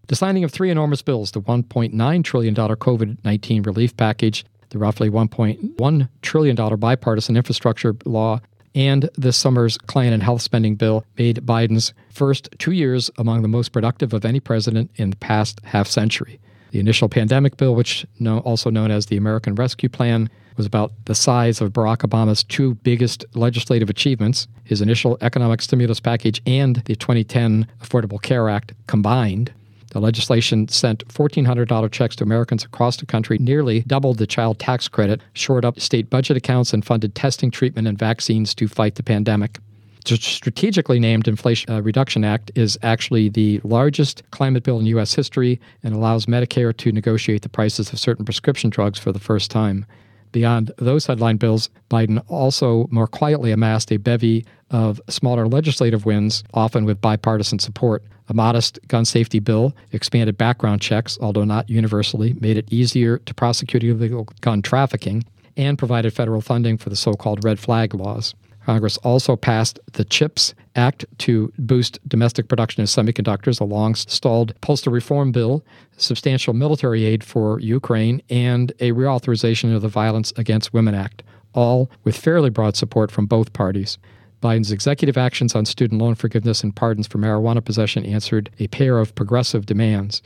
The 0.07 0.15
signing 0.15 0.45
of 0.45 0.53
three 0.53 0.71
enormous 0.71 1.03
bills 1.03 1.33
the 1.33 1.43
$1.9 1.43 2.23
trillion 2.23 2.55
COVID 2.55 3.25
19 3.25 3.63
relief 3.65 3.97
package, 3.97 4.45
the 4.73 4.79
roughly 4.79 5.09
$1.1 5.11 6.09
trillion 6.23 6.57
bipartisan 6.79 7.37
infrastructure 7.37 7.95
law, 8.05 8.41
and 8.75 9.09
this 9.17 9.37
summer's 9.37 9.77
Klan 9.79 10.13
and 10.13 10.23
health 10.23 10.43
spending 10.43 10.77
bill 10.77 11.05
made 11.19 11.47
Biden's 11.47 11.93
first 12.11 12.49
two 12.59 12.73
years 12.73 13.11
among 13.19 13.43
the 13.43 13.49
most 13.49 13.71
productive 13.71 14.13
of 14.13 14.25
any 14.25 14.41
president 14.41 14.91
in 14.97 15.11
the 15.11 15.17
past 15.17 15.61
half 15.65 15.87
century. 15.87 16.41
The 16.71 16.81
initial 16.81 17.11
pandemic 17.11 17.59
bill, 17.59 17.75
which 17.75 18.07
no, 18.19 18.39
also 18.39 18.71
known 18.71 18.91
as 18.91 19.07
the 19.07 19.19
American 19.19 19.55
Rescue 19.55 19.91
Plan, 19.91 20.31
was 20.57 20.65
about 20.65 20.93
the 21.05 21.15
size 21.15 21.61
of 21.61 21.73
Barack 21.73 21.99
Obama's 21.99 22.43
two 22.45 22.75
biggest 22.77 23.25
legislative 23.35 23.91
achievements 23.91 24.49
his 24.65 24.81
initial 24.81 25.19
economic 25.21 25.61
stimulus 25.61 26.01
package 26.01 26.41
and 26.47 26.77
the 26.87 26.95
2010 26.97 27.67
Affordable 27.83 28.21
Care 28.23 28.49
Act 28.49 28.73
combined. 28.87 29.53
The 29.93 30.01
legislation 30.01 30.69
sent 30.69 31.07
$1,400 31.09 31.93
checks 31.93 32.17
to 32.17 32.25
Americans 32.25 32.65
across 32.65 32.97
the 32.97 33.05
country, 33.05 33.37
nearly 33.39 33.83
doubled 33.83 34.17
the 34.17 34.27
child 34.27 34.59
tax 34.59 34.89
credit, 34.89 35.21
shored 35.35 35.67
up 35.67 35.79
state 35.79 36.09
budget 36.09 36.35
accounts, 36.35 36.73
and 36.73 36.83
funded 36.83 37.15
testing, 37.15 37.51
treatment, 37.51 37.87
and 37.87 37.99
vaccines 37.99 38.55
to 38.55 38.69
fight 38.69 38.95
the 38.95 39.03
pandemic 39.03 39.59
The 40.07 40.17
strategically 40.17 40.99
named 40.99 41.29
Inflation 41.29 41.71
uh, 41.71 41.83
Reduction 41.83 42.25
Act 42.25 42.51
is 42.55 42.79
actually 42.83 43.29
the 43.29 43.61
largest 43.65 44.23
climate 44.31 44.63
bill 44.63 44.81
in 44.81 44.87
U.S. 44.87 45.13
history 45.13 45.61
and 45.83 45.95
allows 45.95 46.25
Medicare 46.25 46.75
to 46.75 46.91
negotiate 46.91 47.43
the 47.43 47.51
prices 47.51 47.93
of 47.93 47.99
certain 47.99 48.25
prescription 48.25 48.71
drugs 48.71 48.99
for 48.99 49.13
the 49.13 49.21
first 49.21 49.51
time. 49.51 49.85
Beyond 50.33 50.73
those 50.79 51.05
headline 51.05 51.37
bills, 51.37 51.69
Biden 51.91 52.25
also 52.29 52.89
more 52.91 53.07
quietly 53.07 53.53
amassed 53.53 53.93
a 53.93 53.99
bevy 53.99 54.47
of 54.71 55.03
smaller 55.11 55.47
legislative 55.47 56.07
wins, 56.07 56.43
often 56.55 56.87
with 56.87 57.03
bipartisan 57.03 57.59
support. 57.59 58.03
A 58.33 58.35
modest 58.35 58.79
gun 58.89 59.05
safety 59.05 59.41
bill 59.41 59.77
expanded 59.93 60.39
background 60.39 60.81
checks, 60.81 61.19
although 61.21 61.45
not 61.45 61.69
universally, 61.69 62.35
made 62.41 62.57
it 62.57 62.73
easier 62.73 63.19
to 63.19 63.35
prosecute 63.35 63.85
illegal 63.85 64.27
gun 64.41 64.63
trafficking, 64.63 65.25
and 65.55 65.77
provided 65.77 66.15
federal 66.15 66.41
funding 66.41 66.79
for 66.79 66.89
the 66.89 66.97
so 66.97 67.13
called 67.13 67.45
red 67.45 67.59
flag 67.59 67.93
laws. 67.93 68.35
Congress 68.65 68.97
also 68.99 69.37
passed 69.37 69.79
the 69.93 70.07
CHIPS 70.07 70.55
Act 70.77 71.05
to 71.19 71.53
boost 71.59 71.99
domestic 72.09 72.49
production 72.49 72.83
of 72.83 72.89
semiconductors, 72.89 73.61
a 73.61 73.65
long 73.65 73.95
stalled 73.95 74.59
postal 74.63 74.95
reform 74.95 75.31
bill, 75.31 75.63
substantial 75.99 76.55
military 76.55 77.05
aid 77.05 77.23
for 77.23 77.61
Ukraine, 77.61 78.23
and 78.31 78.73
a 78.81 78.93
reauthorization 78.93 79.77
of 79.77 79.83
the 79.83 79.89
Violence 79.89 80.33
Against 80.39 80.73
Women 80.73 80.95
Act, 80.95 81.23
all 81.53 81.91
with 82.03 82.17
fairly 82.17 82.49
broad 82.49 82.77
support 82.77 83.11
from 83.11 83.27
both 83.27 83.53
parties. 83.53 83.99
Biden's 84.43 84.73
executive 84.73 85.17
actions 85.17 85.55
on 85.55 85.65
student 85.65 86.03
loan 86.03 86.15
forgiveness 86.15 86.63
and 86.63 86.75
pardons 86.75 87.07
for 87.07 87.19
marijuana 87.19 87.65
possession 87.65 88.05
answered 88.05 88.51
a 88.59 88.67
pair 88.69 88.99
of 88.99 89.15
progressive 89.15 89.65
demands. 89.65 90.21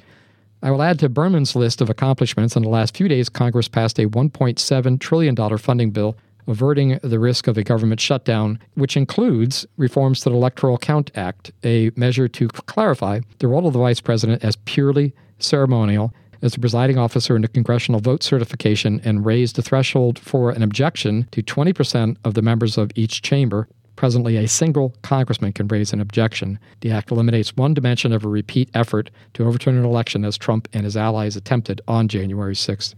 I 0.62 0.70
will 0.70 0.82
add 0.82 0.99
to 1.00 1.08
Berman's 1.08 1.54
list 1.54 1.80
of 1.80 1.90
accomplishments. 1.90 2.56
In 2.56 2.62
the 2.62 2.68
last 2.68 2.96
few 2.96 3.08
days, 3.08 3.28
Congress 3.28 3.68
passed 3.68 3.99
a 3.99 4.08
$1.7 4.08 5.00
trillion 5.00 5.58
funding 5.58 5.90
bill 5.90 6.16
averting 6.49 6.99
the 7.02 7.18
risk 7.18 7.46
of 7.46 7.58
a 7.58 7.62
government 7.62 8.00
shutdown, 8.00 8.58
which 8.75 8.96
includes 8.96 9.66
reforms 9.76 10.20
to 10.20 10.30
the 10.30 10.37
Electoral 10.37 10.78
Count 10.78 11.11
Act, 11.14 11.52
a 11.64 11.90
measure 11.96 12.28
to 12.28 12.49
clarify 12.49 13.20
the 13.38 13.49
role 13.49 13.66
of 13.66 13.73
the 13.73 13.78
vice 13.78 14.00
president 14.00 14.44
as 14.44 14.56
purely 14.64 15.12
ceremonial 15.38 16.14
as 16.42 16.52
the 16.52 16.61
presiding 16.61 16.99
officer 16.99 17.35
in 17.35 17.42
the 17.42 17.49
congressional 17.49 18.00
vote 18.00 18.23
certification 18.23 19.00
and 19.04 19.26
raised 19.26 19.56
the 19.56 19.62
threshold 19.62 20.18
for 20.18 20.50
an 20.50 20.62
objection 20.62 21.26
to 21.32 21.42
20% 21.42 22.16
of 22.25 22.35
the 22.35 22.42
members 22.42 22.78
of 22.78 22.90
each 22.94 23.23
chamber. 23.23 23.68
Presently, 23.96 24.36
a 24.36 24.46
single 24.46 24.94
congressman 25.02 25.52
can 25.52 25.68
raise 25.68 25.92
an 25.92 26.00
objection. 26.00 26.58
The 26.80 26.92
act 26.92 27.10
eliminates 27.10 27.56
one 27.56 27.74
dimension 27.74 28.12
of 28.12 28.24
a 28.24 28.28
repeat 28.28 28.70
effort 28.74 29.10
to 29.34 29.46
overturn 29.46 29.76
an 29.76 29.84
election 29.84 30.24
as 30.24 30.36
Trump 30.36 30.68
and 30.72 30.84
his 30.84 30.96
allies 30.96 31.34
attempted 31.34 31.80
on 31.88 32.08
January 32.08 32.54
6th. 32.54 32.94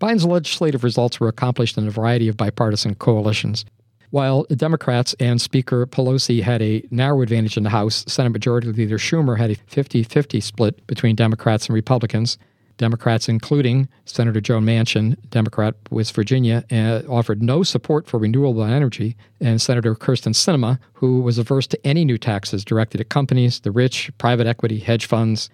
Biden's 0.00 0.26
legislative 0.26 0.82
results 0.82 1.20
were 1.20 1.28
accomplished 1.28 1.78
in 1.78 1.86
a 1.86 1.90
variety 1.90 2.28
of 2.28 2.36
bipartisan 2.36 2.96
coalitions. 2.96 3.64
While 4.10 4.44
Democrats 4.44 5.14
and 5.18 5.40
Speaker 5.40 5.86
Pelosi 5.86 6.42
had 6.42 6.62
a 6.62 6.84
narrow 6.90 7.22
advantage 7.22 7.56
in 7.56 7.62
the 7.62 7.70
House, 7.70 8.04
Senate 8.06 8.30
Majority 8.30 8.68
Leader 8.68 8.98
Schumer 8.98 9.38
had 9.38 9.50
a 9.50 9.56
50 9.66 10.02
50 10.02 10.40
split 10.40 10.86
between 10.86 11.16
Democrats 11.16 11.66
and 11.66 11.74
Republicans. 11.74 12.38
Democrats, 12.76 13.28
including 13.28 13.88
Senator 14.04 14.40
Joe 14.40 14.58
Manchin, 14.58 15.16
Democrat, 15.30 15.74
West 15.90 16.14
Virginia, 16.14 16.64
uh, 16.72 17.02
offered 17.08 17.42
no 17.42 17.62
support 17.62 18.06
for 18.06 18.18
renewable 18.18 18.64
energy, 18.64 19.16
and 19.40 19.62
Senator 19.62 19.94
Kyrsten 19.94 20.34
Sinema, 20.34 20.78
who 20.94 21.20
was 21.20 21.38
averse 21.38 21.66
to 21.68 21.86
any 21.86 22.04
new 22.04 22.18
taxes 22.18 22.64
directed 22.64 23.00
at 23.00 23.08
companies, 23.08 23.60
the 23.60 23.70
rich, 23.70 24.10
private 24.18 24.46
equity, 24.46 24.80
hedge 24.80 25.06
funds, 25.06 25.50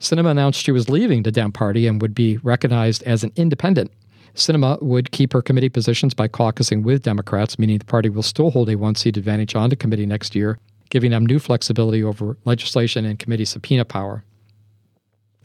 Sinema 0.00 0.30
announced 0.30 0.62
she 0.62 0.72
was 0.72 0.90
leaving 0.90 1.22
the 1.22 1.32
Dem 1.32 1.52
Party 1.52 1.86
and 1.86 2.00
would 2.02 2.14
be 2.14 2.36
recognized 2.38 3.02
as 3.04 3.24
an 3.24 3.32
independent. 3.36 3.90
Sinema 4.34 4.80
would 4.82 5.10
keep 5.10 5.32
her 5.32 5.40
committee 5.40 5.70
positions 5.70 6.12
by 6.12 6.28
caucusing 6.28 6.82
with 6.82 7.02
Democrats, 7.02 7.58
meaning 7.58 7.78
the 7.78 7.86
party 7.86 8.10
will 8.10 8.22
still 8.22 8.50
hold 8.50 8.68
a 8.68 8.76
one 8.76 8.94
seat 8.94 9.16
advantage 9.16 9.54
on 9.54 9.70
the 9.70 9.76
committee 9.76 10.04
next 10.04 10.34
year, 10.34 10.58
giving 10.90 11.10
them 11.10 11.24
new 11.24 11.38
flexibility 11.38 12.04
over 12.04 12.36
legislation 12.44 13.06
and 13.06 13.18
committee 13.18 13.46
subpoena 13.46 13.86
power. 13.86 14.22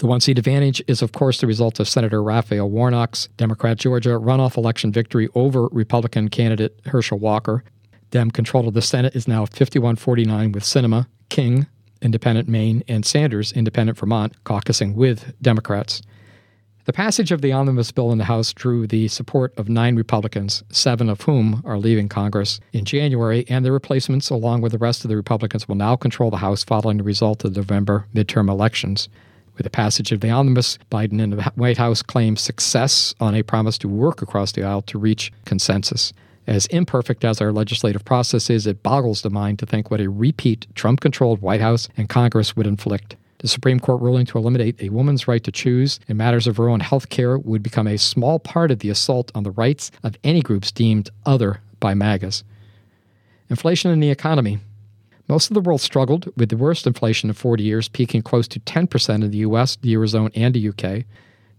The 0.02 0.08
one 0.08 0.20
seat 0.20 0.40
advantage 0.40 0.82
is, 0.88 1.04
of 1.04 1.12
course, 1.12 1.42
the 1.42 1.46
result 1.46 1.80
of 1.80 1.88
Senator 1.88 2.24
Raphael 2.24 2.68
Warnock's 2.68 3.30
Democrat 3.38 3.78
Georgia 3.78 4.18
runoff 4.18 4.58
election 4.58 4.92
victory 4.92 5.30
over 5.36 5.68
Republican 5.68 6.28
candidate 6.28 6.80
Herschel 6.88 7.20
Walker. 7.20 7.64
Dem 8.10 8.32
control 8.32 8.68
of 8.68 8.74
the 8.74 8.82
Senate 8.82 9.16
is 9.16 9.28
now 9.28 9.46
51 9.46 9.98
49 9.98 10.54
with 10.54 10.64
Sinema, 10.64 11.06
King, 11.30 11.68
Independent 12.02 12.50
Maine, 12.50 12.84
and 12.88 13.06
Sanders, 13.06 13.52
Independent 13.52 13.96
Vermont, 13.96 14.44
caucusing 14.44 14.96
with 14.96 15.40
Democrats. 15.40 16.02
The 16.86 16.94
passage 16.94 17.32
of 17.32 17.44
the 17.44 17.52
omnibus 17.52 17.92
bill 17.92 18.12
in 18.12 18.18
the 18.18 18.24
House 18.24 18.54
drew 18.54 18.88
the 18.88 19.08
support 19.08 19.54
of 19.56 19.70
nine 19.70 19.96
Republicans, 19.96 20.64
seven 20.72 21.10
of 21.10 21.22
whom 21.22 21.62
are 21.64 21.78
leaving 21.78 22.10
Congress 22.10 22.60
in 22.74 22.86
January, 22.86 23.46
and 23.50 23.64
their 23.64 23.72
replacements, 23.72 24.32
along 24.32 24.62
with 24.62 24.72
the 24.72 24.80
rest 24.80 25.06
of 25.06 25.10
the 25.10 25.16
Republicans, 25.16 25.68
will 25.68 25.76
now 25.76 25.96
control 25.96 26.32
the 26.32 26.38
House 26.38 26.64
following 26.64 26.98
the 26.98 27.04
result 27.04 27.46
of 27.46 27.54
the 27.54 27.60
November 27.60 28.08
midterm 28.16 28.50
elections. 28.50 29.08
With 29.62 29.66
the 29.66 29.78
passage 29.78 30.12
of 30.12 30.22
the 30.22 30.32
omnibus, 30.32 30.80
Biden 30.92 31.22
and 31.22 31.34
the 31.34 31.52
White 31.54 31.78
House 31.78 32.02
claim 32.02 32.36
success 32.36 33.14
on 33.20 33.36
a 33.36 33.44
promise 33.44 33.78
to 33.78 33.88
work 33.88 34.24
across 34.24 34.52
the 34.52 34.64
aisle 34.64 34.82
to 34.82 34.98
reach 34.98 35.32
consensus. 35.46 36.14
As 36.48 36.66
imperfect 36.66 37.24
as 37.24 37.40
our 37.40 37.52
legislative 37.52 38.04
process 38.04 38.50
is, 38.50 38.66
it 38.66 38.82
boggles 38.82 39.22
the 39.22 39.30
mind 39.30 39.60
to 39.60 39.68
think 39.68 39.92
what 39.92 40.02
a 40.02 40.10
repeat 40.10 40.66
Trump 40.74 41.00
controlled 41.00 41.44
White 41.44 41.62
House 41.62 41.90
and 41.96 42.10
Congress 42.10 42.56
would 42.56 42.66
inflict. 42.66 43.18
The 43.38 43.48
Supreme 43.48 43.80
Court 43.80 44.02
ruling 44.02 44.26
to 44.26 44.40
eliminate 44.40 44.82
a 44.82 44.90
woman's 44.90 45.28
right 45.28 45.44
to 45.44 45.52
choose 45.52 46.00
in 46.08 46.18
matters 46.18 46.48
of 46.48 46.58
her 46.58 46.68
own 46.68 46.80
health 46.80 47.10
care 47.10 47.38
would 47.38 47.62
become 47.62 47.86
a 47.86 48.00
small 48.00 48.40
part 48.40 48.72
of 48.72 48.80
the 48.80 48.90
assault 48.90 49.32
on 49.36 49.44
the 49.44 49.52
rights 49.52 49.92
of 50.02 50.18
any 50.24 50.42
groups 50.42 50.72
deemed 50.72 51.12
other 51.24 51.62
by 51.80 51.94
MAGAs. 51.94 52.44
Inflation 53.48 53.92
in 53.92 54.00
the 54.00 54.10
economy. 54.10 54.58
Most 55.32 55.50
of 55.50 55.54
the 55.54 55.62
world 55.62 55.80
struggled 55.80 56.30
with 56.36 56.50
the 56.50 56.58
worst 56.58 56.86
inflation 56.86 57.30
in 57.30 57.34
40 57.34 57.64
years, 57.64 57.88
peaking 57.88 58.22
close 58.22 58.50
to 58.50 58.60
10% 58.60 59.24
in 59.24 59.32
the 59.32 59.38
US, 59.38 59.78
the 59.78 59.94
Eurozone, 59.94 60.30
and 60.36 60.54
the 60.54 60.68
UK. 60.68 61.06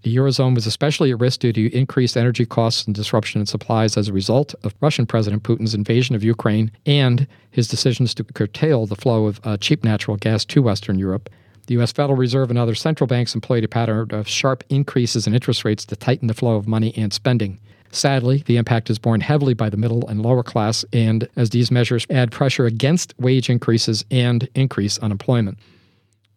The 0.02 0.14
Eurozone 0.14 0.54
was 0.54 0.66
especially 0.66 1.10
at 1.10 1.18
risk 1.18 1.40
due 1.40 1.54
to 1.54 1.74
increased 1.74 2.18
energy 2.18 2.44
costs 2.44 2.84
and 2.84 2.94
disruption 2.94 3.40
in 3.40 3.46
supplies 3.46 3.96
as 3.96 4.08
a 4.08 4.12
result 4.12 4.54
of 4.62 4.74
Russian 4.82 5.06
President 5.06 5.42
Putin's 5.42 5.74
invasion 5.74 6.14
of 6.14 6.22
Ukraine 6.22 6.70
and 6.84 7.26
his 7.50 7.66
decisions 7.66 8.12
to 8.16 8.24
curtail 8.24 8.84
the 8.84 8.94
flow 8.94 9.24
of 9.24 9.40
uh, 9.42 9.56
cheap 9.56 9.84
natural 9.84 10.18
gas 10.18 10.44
to 10.44 10.60
Western 10.60 10.98
Europe. 10.98 11.30
The 11.66 11.72
U.S. 11.76 11.92
Federal 11.92 12.18
Reserve 12.18 12.50
and 12.50 12.58
other 12.58 12.74
central 12.74 13.06
banks 13.06 13.34
employed 13.34 13.64
a 13.64 13.68
pattern 13.68 14.08
of 14.10 14.28
sharp 14.28 14.64
increases 14.68 15.26
in 15.26 15.32
interest 15.32 15.64
rates 15.64 15.86
to 15.86 15.96
tighten 15.96 16.28
the 16.28 16.34
flow 16.34 16.56
of 16.56 16.68
money 16.68 16.92
and 16.94 17.10
spending. 17.10 17.58
Sadly, 17.92 18.42
the 18.46 18.56
impact 18.56 18.88
is 18.88 18.98
borne 18.98 19.20
heavily 19.20 19.52
by 19.52 19.68
the 19.68 19.76
middle 19.76 20.08
and 20.08 20.22
lower 20.22 20.42
class, 20.42 20.84
and 20.94 21.28
as 21.36 21.50
these 21.50 21.70
measures 21.70 22.06
add 22.08 22.32
pressure 22.32 22.64
against 22.64 23.14
wage 23.18 23.50
increases 23.50 24.02
and 24.10 24.48
increase 24.54 24.98
unemployment. 24.98 25.58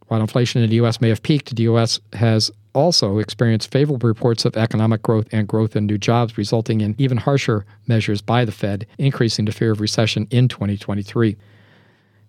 While 0.08 0.22
inflation 0.22 0.62
in 0.62 0.70
the 0.70 0.76
U.S. 0.76 1.00
may 1.00 1.10
have 1.10 1.24
peaked, 1.24 1.56
the 1.56 1.64
U.S. 1.64 2.00
has 2.14 2.52
also 2.74 3.20
experienced 3.20 3.72
favorable 3.72 4.06
reports 4.06 4.44
of 4.44 4.58
economic 4.58 5.02
growth 5.02 5.28
and 5.32 5.48
growth 5.48 5.78
in 5.78 5.86
new 5.86 5.98
jobs, 5.98 6.38
resulting 6.38 6.82
in 6.82 6.94
even 6.98 7.18
harsher 7.18 7.66
measures 7.88 8.22
by 8.22 8.44
the 8.44 8.52
Fed, 8.52 8.86
increasing 8.98 9.46
the 9.46 9.54
fear 9.54 9.72
of 9.72 9.80
recession 9.80 10.28
in 10.30 10.50
2023. 10.50 11.38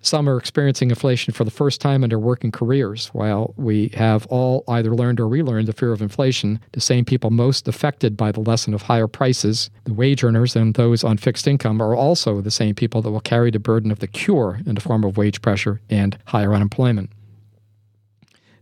Some 0.06 0.28
are 0.28 0.36
experiencing 0.36 0.90
inflation 0.90 1.34
for 1.34 1.42
the 1.42 1.50
first 1.50 1.80
time 1.80 2.04
in 2.04 2.10
their 2.10 2.18
working 2.20 2.52
careers, 2.52 3.08
while 3.08 3.52
we 3.56 3.90
have 3.94 4.25
all 4.26 4.62
either 4.68 4.94
learned 4.94 5.18
or 5.18 5.26
relearned 5.26 5.66
the 5.66 5.72
fear 5.72 5.90
of 5.90 6.00
inflation. 6.00 6.60
The 6.70 6.80
same 6.80 7.04
people 7.04 7.30
most 7.30 7.66
affected 7.66 8.16
by 8.16 8.30
the 8.30 8.38
lesson 8.38 8.72
of 8.72 8.82
higher 8.82 9.08
prices, 9.08 9.68
the 9.82 9.92
wage 9.92 10.22
earners 10.22 10.54
and 10.54 10.75
those 10.75 11.02
on 11.02 11.16
fixed 11.16 11.48
income, 11.48 11.82
are 11.82 11.96
also 11.96 12.40
the 12.40 12.52
same 12.52 12.76
people 12.76 13.02
that 13.02 13.10
will 13.10 13.20
carry 13.20 13.50
the 13.50 13.58
burden 13.58 13.90
of 13.90 13.98
the 13.98 14.06
cure 14.06 14.60
in 14.64 14.76
the 14.76 14.80
form 14.80 15.02
of 15.02 15.16
wage 15.16 15.42
pressure 15.42 15.80
and 15.90 16.16
higher 16.26 16.54
unemployment. 16.54 17.10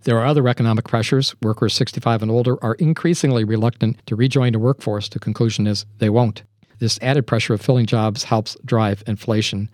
There 0.04 0.16
are 0.16 0.24
other 0.24 0.48
economic 0.48 0.88
pressures. 0.88 1.34
Workers 1.42 1.74
65 1.74 2.22
and 2.22 2.30
older 2.30 2.56
are 2.64 2.76
increasingly 2.76 3.44
reluctant 3.44 3.98
to 4.06 4.16
rejoin 4.16 4.54
the 4.54 4.58
workforce. 4.58 5.10
The 5.10 5.18
conclusion 5.18 5.66
is 5.66 5.84
they 5.98 6.08
won't. 6.08 6.42
This 6.78 6.98
added 7.02 7.26
pressure 7.26 7.52
of 7.52 7.60
filling 7.60 7.84
jobs 7.84 8.24
helps 8.24 8.56
drive 8.64 9.04
inflation. 9.06 9.68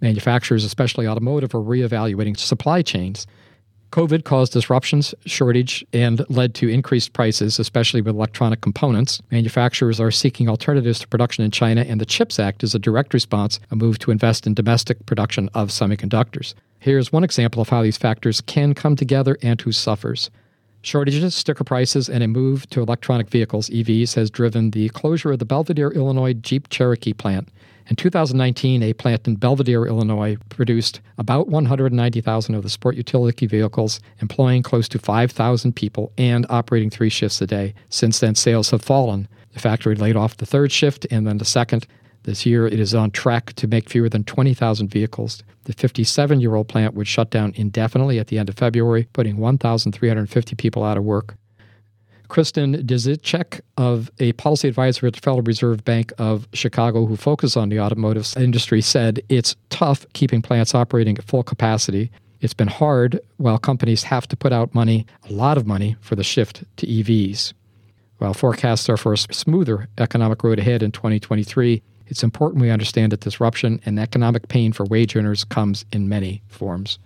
Manufacturers, 0.00 0.64
especially 0.64 1.06
automotive, 1.06 1.54
are 1.54 1.60
reevaluating 1.60 2.38
supply 2.38 2.82
chains. 2.82 3.26
COVID 3.94 4.24
caused 4.24 4.52
disruptions, 4.52 5.14
shortage, 5.24 5.84
and 5.92 6.28
led 6.28 6.52
to 6.56 6.68
increased 6.68 7.12
prices, 7.12 7.60
especially 7.60 8.00
with 8.00 8.16
electronic 8.16 8.60
components. 8.60 9.22
Manufacturers 9.30 10.00
are 10.00 10.10
seeking 10.10 10.48
alternatives 10.48 10.98
to 10.98 11.06
production 11.06 11.44
in 11.44 11.52
China, 11.52 11.82
and 11.82 12.00
the 12.00 12.04
CHIPS 12.04 12.40
Act 12.40 12.64
is 12.64 12.74
a 12.74 12.80
direct 12.80 13.14
response, 13.14 13.60
a 13.70 13.76
move 13.76 14.00
to 14.00 14.10
invest 14.10 14.48
in 14.48 14.54
domestic 14.54 15.06
production 15.06 15.48
of 15.54 15.68
semiconductors. 15.68 16.54
Here's 16.80 17.12
one 17.12 17.22
example 17.22 17.62
of 17.62 17.68
how 17.68 17.84
these 17.84 17.96
factors 17.96 18.40
can 18.40 18.74
come 18.74 18.96
together 18.96 19.38
and 19.42 19.60
who 19.60 19.70
suffers. 19.70 20.28
Shortages, 20.82 21.34
sticker 21.34 21.64
prices, 21.64 22.08
and 22.08 22.24
a 22.24 22.28
move 22.28 22.68
to 22.70 22.82
electronic 22.82 23.30
vehicles, 23.30 23.70
EVs, 23.70 24.16
has 24.16 24.28
driven 24.28 24.72
the 24.72 24.88
closure 24.88 25.30
of 25.32 25.38
the 25.38 25.46
Belvidere, 25.46 25.94
Illinois 25.94 26.34
Jeep 26.34 26.68
Cherokee 26.68 27.12
plant. 27.12 27.48
In 27.86 27.96
2019, 27.96 28.82
a 28.82 28.94
plant 28.94 29.28
in 29.28 29.36
Belvidere, 29.36 29.86
Illinois, 29.86 30.36
produced 30.48 31.00
about 31.18 31.48
190,000 31.48 32.54
of 32.54 32.62
the 32.62 32.70
sport 32.70 32.96
utility 32.96 33.46
vehicles, 33.46 34.00
employing 34.20 34.62
close 34.62 34.88
to 34.88 34.98
5,000 34.98 35.76
people 35.76 36.10
and 36.16 36.46
operating 36.48 36.88
three 36.88 37.10
shifts 37.10 37.42
a 37.42 37.46
day. 37.46 37.74
Since 37.90 38.20
then, 38.20 38.34
sales 38.34 38.70
have 38.70 38.80
fallen. 38.80 39.28
The 39.52 39.60
factory 39.60 39.96
laid 39.96 40.16
off 40.16 40.38
the 40.38 40.46
third 40.46 40.72
shift 40.72 41.06
and 41.10 41.26
then 41.26 41.38
the 41.38 41.44
second. 41.44 41.86
This 42.22 42.46
year, 42.46 42.66
it 42.66 42.80
is 42.80 42.94
on 42.94 43.10
track 43.10 43.52
to 43.54 43.68
make 43.68 43.90
fewer 43.90 44.08
than 44.08 44.24
20,000 44.24 44.88
vehicles. 44.88 45.42
The 45.64 45.74
57 45.74 46.40
year 46.40 46.54
old 46.54 46.68
plant 46.68 46.94
would 46.94 47.06
shut 47.06 47.30
down 47.30 47.52
indefinitely 47.54 48.18
at 48.18 48.28
the 48.28 48.38
end 48.38 48.48
of 48.48 48.56
February, 48.56 49.08
putting 49.12 49.36
1,350 49.36 50.56
people 50.56 50.82
out 50.84 50.96
of 50.96 51.04
work. 51.04 51.36
Kristin 52.28 52.82
Dziczek 52.84 53.60
of 53.76 54.10
a 54.18 54.32
policy 54.32 54.68
advisor 54.68 55.06
at 55.06 55.14
the 55.14 55.20
Federal 55.20 55.42
Reserve 55.42 55.84
Bank 55.84 56.12
of 56.18 56.48
Chicago 56.52 57.06
who 57.06 57.16
focuses 57.16 57.56
on 57.56 57.68
the 57.68 57.80
automotive 57.80 58.36
industry 58.36 58.80
said 58.80 59.20
it's 59.28 59.56
tough 59.70 60.06
keeping 60.12 60.42
plants 60.42 60.74
operating 60.74 61.18
at 61.18 61.24
full 61.24 61.42
capacity. 61.42 62.10
It's 62.40 62.54
been 62.54 62.68
hard 62.68 63.20
while 63.36 63.58
companies 63.58 64.02
have 64.04 64.26
to 64.28 64.36
put 64.36 64.52
out 64.52 64.74
money, 64.74 65.06
a 65.28 65.32
lot 65.32 65.56
of 65.56 65.66
money, 65.66 65.96
for 66.00 66.16
the 66.16 66.24
shift 66.24 66.64
to 66.78 66.86
EVs. 66.86 67.52
While 68.18 68.34
forecasts 68.34 68.88
are 68.88 68.96
for 68.96 69.12
a 69.12 69.18
smoother 69.18 69.88
economic 69.98 70.42
road 70.44 70.58
ahead 70.58 70.82
in 70.82 70.92
2023, 70.92 71.82
it's 72.06 72.22
important 72.22 72.60
we 72.62 72.70
understand 72.70 73.12
that 73.12 73.20
disruption 73.20 73.80
and 73.84 73.98
economic 73.98 74.48
pain 74.48 74.72
for 74.72 74.84
wage 74.84 75.16
earners 75.16 75.44
comes 75.44 75.84
in 75.92 76.08
many 76.08 76.42
forms. 76.48 76.98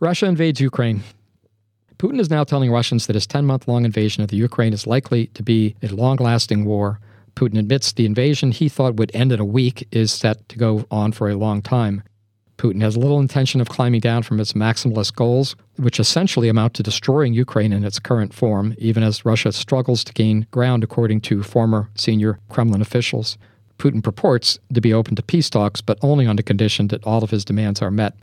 Russia 0.00 0.26
invades 0.26 0.60
Ukraine. 0.60 1.02
Putin 1.98 2.20
is 2.20 2.28
now 2.28 2.44
telling 2.44 2.70
Russians 2.70 3.06
that 3.06 3.16
his 3.16 3.26
10 3.26 3.46
month 3.46 3.66
long 3.66 3.84
invasion 3.84 4.22
of 4.22 4.28
the 4.28 4.36
Ukraine 4.36 4.74
is 4.74 4.86
likely 4.86 5.28
to 5.28 5.42
be 5.42 5.74
a 5.82 5.88
long 5.88 6.16
lasting 6.16 6.66
war. 6.66 7.00
Putin 7.34 7.58
admits 7.58 7.92
the 7.92 8.06
invasion 8.06 8.52
he 8.52 8.68
thought 8.68 8.96
would 8.96 9.10
end 9.14 9.32
in 9.32 9.40
a 9.40 9.44
week 9.44 9.88
is 9.90 10.12
set 10.12 10.46
to 10.50 10.58
go 10.58 10.86
on 10.90 11.12
for 11.12 11.28
a 11.28 11.36
long 11.36 11.62
time. 11.62 12.02
Putin 12.58 12.80
has 12.80 12.96
little 12.96 13.20
intention 13.20 13.60
of 13.60 13.68
climbing 13.68 14.00
down 14.00 14.22
from 14.22 14.40
its 14.40 14.54
maximalist 14.54 15.14
goals, 15.14 15.56
which 15.76 16.00
essentially 16.00 16.48
amount 16.48 16.72
to 16.74 16.82
destroying 16.82 17.34
Ukraine 17.34 17.72
in 17.72 17.84
its 17.84 17.98
current 17.98 18.32
form, 18.32 18.74
even 18.78 19.02
as 19.02 19.26
Russia 19.26 19.52
struggles 19.52 20.02
to 20.04 20.12
gain 20.12 20.46
ground, 20.50 20.82
according 20.82 21.20
to 21.22 21.42
former 21.42 21.90
senior 21.94 22.38
Kremlin 22.48 22.80
officials. 22.80 23.36
Putin 23.78 24.02
purports 24.02 24.58
to 24.72 24.80
be 24.80 24.94
open 24.94 25.14
to 25.16 25.22
peace 25.22 25.50
talks, 25.50 25.82
but 25.82 25.98
only 26.00 26.26
on 26.26 26.36
the 26.36 26.42
condition 26.42 26.88
that 26.88 27.04
all 27.04 27.22
of 27.22 27.30
his 27.30 27.44
demands 27.44 27.82
are 27.82 27.90
met. 27.90 28.14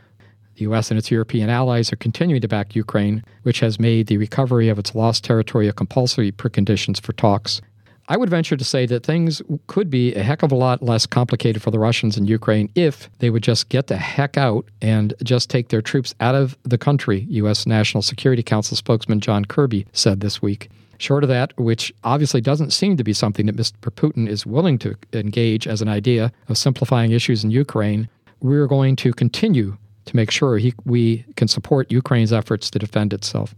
The 0.56 0.64
U.S. 0.64 0.92
and 0.92 0.98
its 0.98 1.12
European 1.12 1.50
allies 1.50 1.92
are 1.92 1.98
continuing 1.98 2.42
to 2.42 2.48
back 2.48 2.76
Ukraine, 2.76 3.24
which 3.44 3.60
has 3.60 3.80
made 3.80 4.08
the 4.08 4.18
recovery 4.18 4.70
of 4.70 4.80
its 4.80 4.94
lost 4.94 5.24
territory 5.24 5.68
a 5.68 5.74
compulsory 5.74 6.32
preconditions 6.32 7.02
for 7.02 7.14
talks. 7.14 7.62
I 8.10 8.18
would 8.18 8.30
venture 8.30 8.58
to 8.58 8.66
say 8.66 8.86
that 8.88 9.06
things 9.06 9.42
could 9.68 9.90
be 9.90 10.14
a 10.14 10.24
heck 10.24 10.44
of 10.44 10.52
a 10.52 10.56
lot 10.56 10.82
less 10.82 11.06
complicated 11.06 11.62
for 11.62 11.72
the 11.72 11.80
Russians 11.80 12.18
in 12.18 12.26
Ukraine 12.26 12.70
if 12.76 13.10
they 13.20 13.30
would 13.30 13.44
just 13.44 13.70
get 13.70 13.88
the 13.88 13.96
heck 13.96 14.38
out 14.38 14.66
and 14.82 15.14
just 15.24 15.50
take 15.50 15.70
their 15.70 15.82
troops 15.82 16.14
out 16.20 16.36
of 16.36 16.58
the 16.64 16.78
country, 16.78 17.26
U.S. 17.30 17.66
National 17.66 18.02
Security 18.02 18.44
Council 18.44 18.76
spokesman 18.76 19.22
John 19.22 19.46
Kirby 19.46 19.88
said 19.94 20.20
this 20.20 20.42
week. 20.42 20.70
Short 20.98 21.24
of 21.24 21.30
that, 21.30 21.58
which 21.58 21.94
obviously 22.04 22.42
doesn't 22.42 22.72
seem 22.72 22.98
to 22.98 23.04
be 23.04 23.14
something 23.14 23.46
that 23.46 23.56
Mr. 23.56 23.78
Putin 23.92 24.28
is 24.28 24.46
willing 24.46 24.78
to 24.80 24.96
engage 25.14 25.66
as 25.66 25.82
an 25.82 25.90
idea 25.90 26.32
of 26.50 26.58
simplifying 26.58 27.12
issues 27.12 27.44
in 27.44 27.52
Ukraine, 27.52 28.10
we're 28.42 28.68
going 28.68 28.98
to 28.98 29.14
continue 29.14 29.78
to 30.06 30.16
make 30.16 30.32
sure 30.32 30.58
he, 30.58 30.74
we 30.86 31.26
can 31.36 31.48
support 31.48 31.92
Ukraine's 31.92 32.34
efforts 32.34 32.70
to 32.72 32.80
defend 32.80 33.14
itself. 33.14 33.56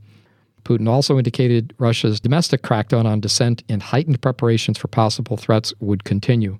Putin 0.64 0.90
also 0.90 1.18
indicated 1.18 1.74
Russia's 1.78 2.20
domestic 2.20 2.64
crackdown 2.64 3.06
on 3.06 3.20
dissent 3.20 3.64
and 3.70 3.84
heightened 3.84 4.22
preparations 4.22 4.78
for 4.78 4.88
possible 4.88 5.38
threats 5.38 5.74
would 5.80 6.04
continue. 6.04 6.58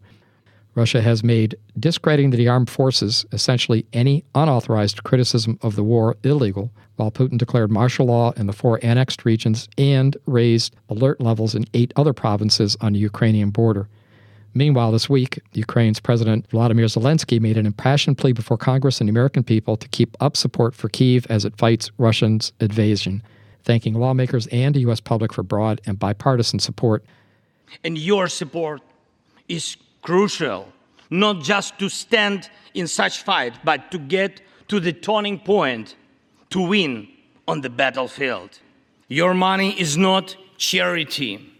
Russia 0.76 1.02
has 1.02 1.24
made 1.24 1.58
discrediting 1.80 2.30
the 2.32 2.48
armed 2.48 2.70
forces, 2.70 3.26
essentially 3.32 3.86
any 3.94 4.26
unauthorized 4.36 5.04
criticism 5.04 5.58
of 5.62 5.76
the 5.76 5.84
war, 5.84 6.18
illegal, 6.24 6.70
while 6.98 7.12
Putin 7.12 7.38
declared 7.38 7.72
martial 7.72 8.06
law 8.06 8.32
in 8.34 8.46
the 8.46 8.54
four 8.54 8.80
annexed 8.84 9.26
regions 9.26 9.70
and 9.78 10.18
raised 10.26 10.76
alert 10.90 11.20
levels 11.22 11.56
in 11.56 11.66
eight 11.74 11.94
other 11.96 12.14
provinces 12.14 12.78
on 12.82 12.94
the 12.94 13.00
Ukrainian 13.00 13.50
border. 13.50 13.88
Meanwhile, 14.58 14.94
this 14.94 15.10
week, 15.10 15.42
Ukraine's 15.54 16.00
President 16.00 16.50
Vladimir 16.50 16.86
Zelensky 16.86 17.42
made 17.42 17.58
an 17.58 17.66
impassioned 17.66 18.18
plea 18.18 18.32
before 18.32 18.58
Congress 18.58 19.02
and 19.02 19.10
the 19.10 19.12
American 19.12 19.44
people 19.44 19.76
to 19.76 19.88
keep 19.90 20.16
up 20.22 20.38
support 20.38 20.74
for 20.74 20.88
Kiev 20.88 21.28
as 21.30 21.44
it 21.44 21.58
fights 21.58 21.92
Russia's 21.98 22.54
invasion, 22.62 23.22
thanking 23.66 23.96
lawmakers 23.96 24.48
and 24.48 24.74
the 24.74 24.80
U.S. 24.82 25.02
public 25.02 25.34
for 25.34 25.44
broad 25.44 25.82
and 25.86 26.00
bipartisan 26.00 26.60
support. 26.60 27.04
And 27.84 27.98
your 27.98 28.30
support 28.30 28.82
is 29.50 29.76
crucial, 30.02 30.72
not 31.10 31.44
just 31.44 31.78
to 31.80 31.90
stand 31.90 32.50
in 32.74 32.88
such 32.88 33.24
fight, 33.24 33.54
but 33.66 33.92
to 33.92 33.98
get 33.98 34.42
to 34.70 34.80
the 34.80 34.94
turning 34.94 35.38
point 35.38 35.98
to 36.52 36.62
win 36.62 37.10
on 37.46 37.60
the 37.60 37.70
battlefield. 37.70 38.62
Your 39.10 39.34
money 39.34 39.78
is 39.78 39.98
not 39.98 40.38
charity. 40.58 41.55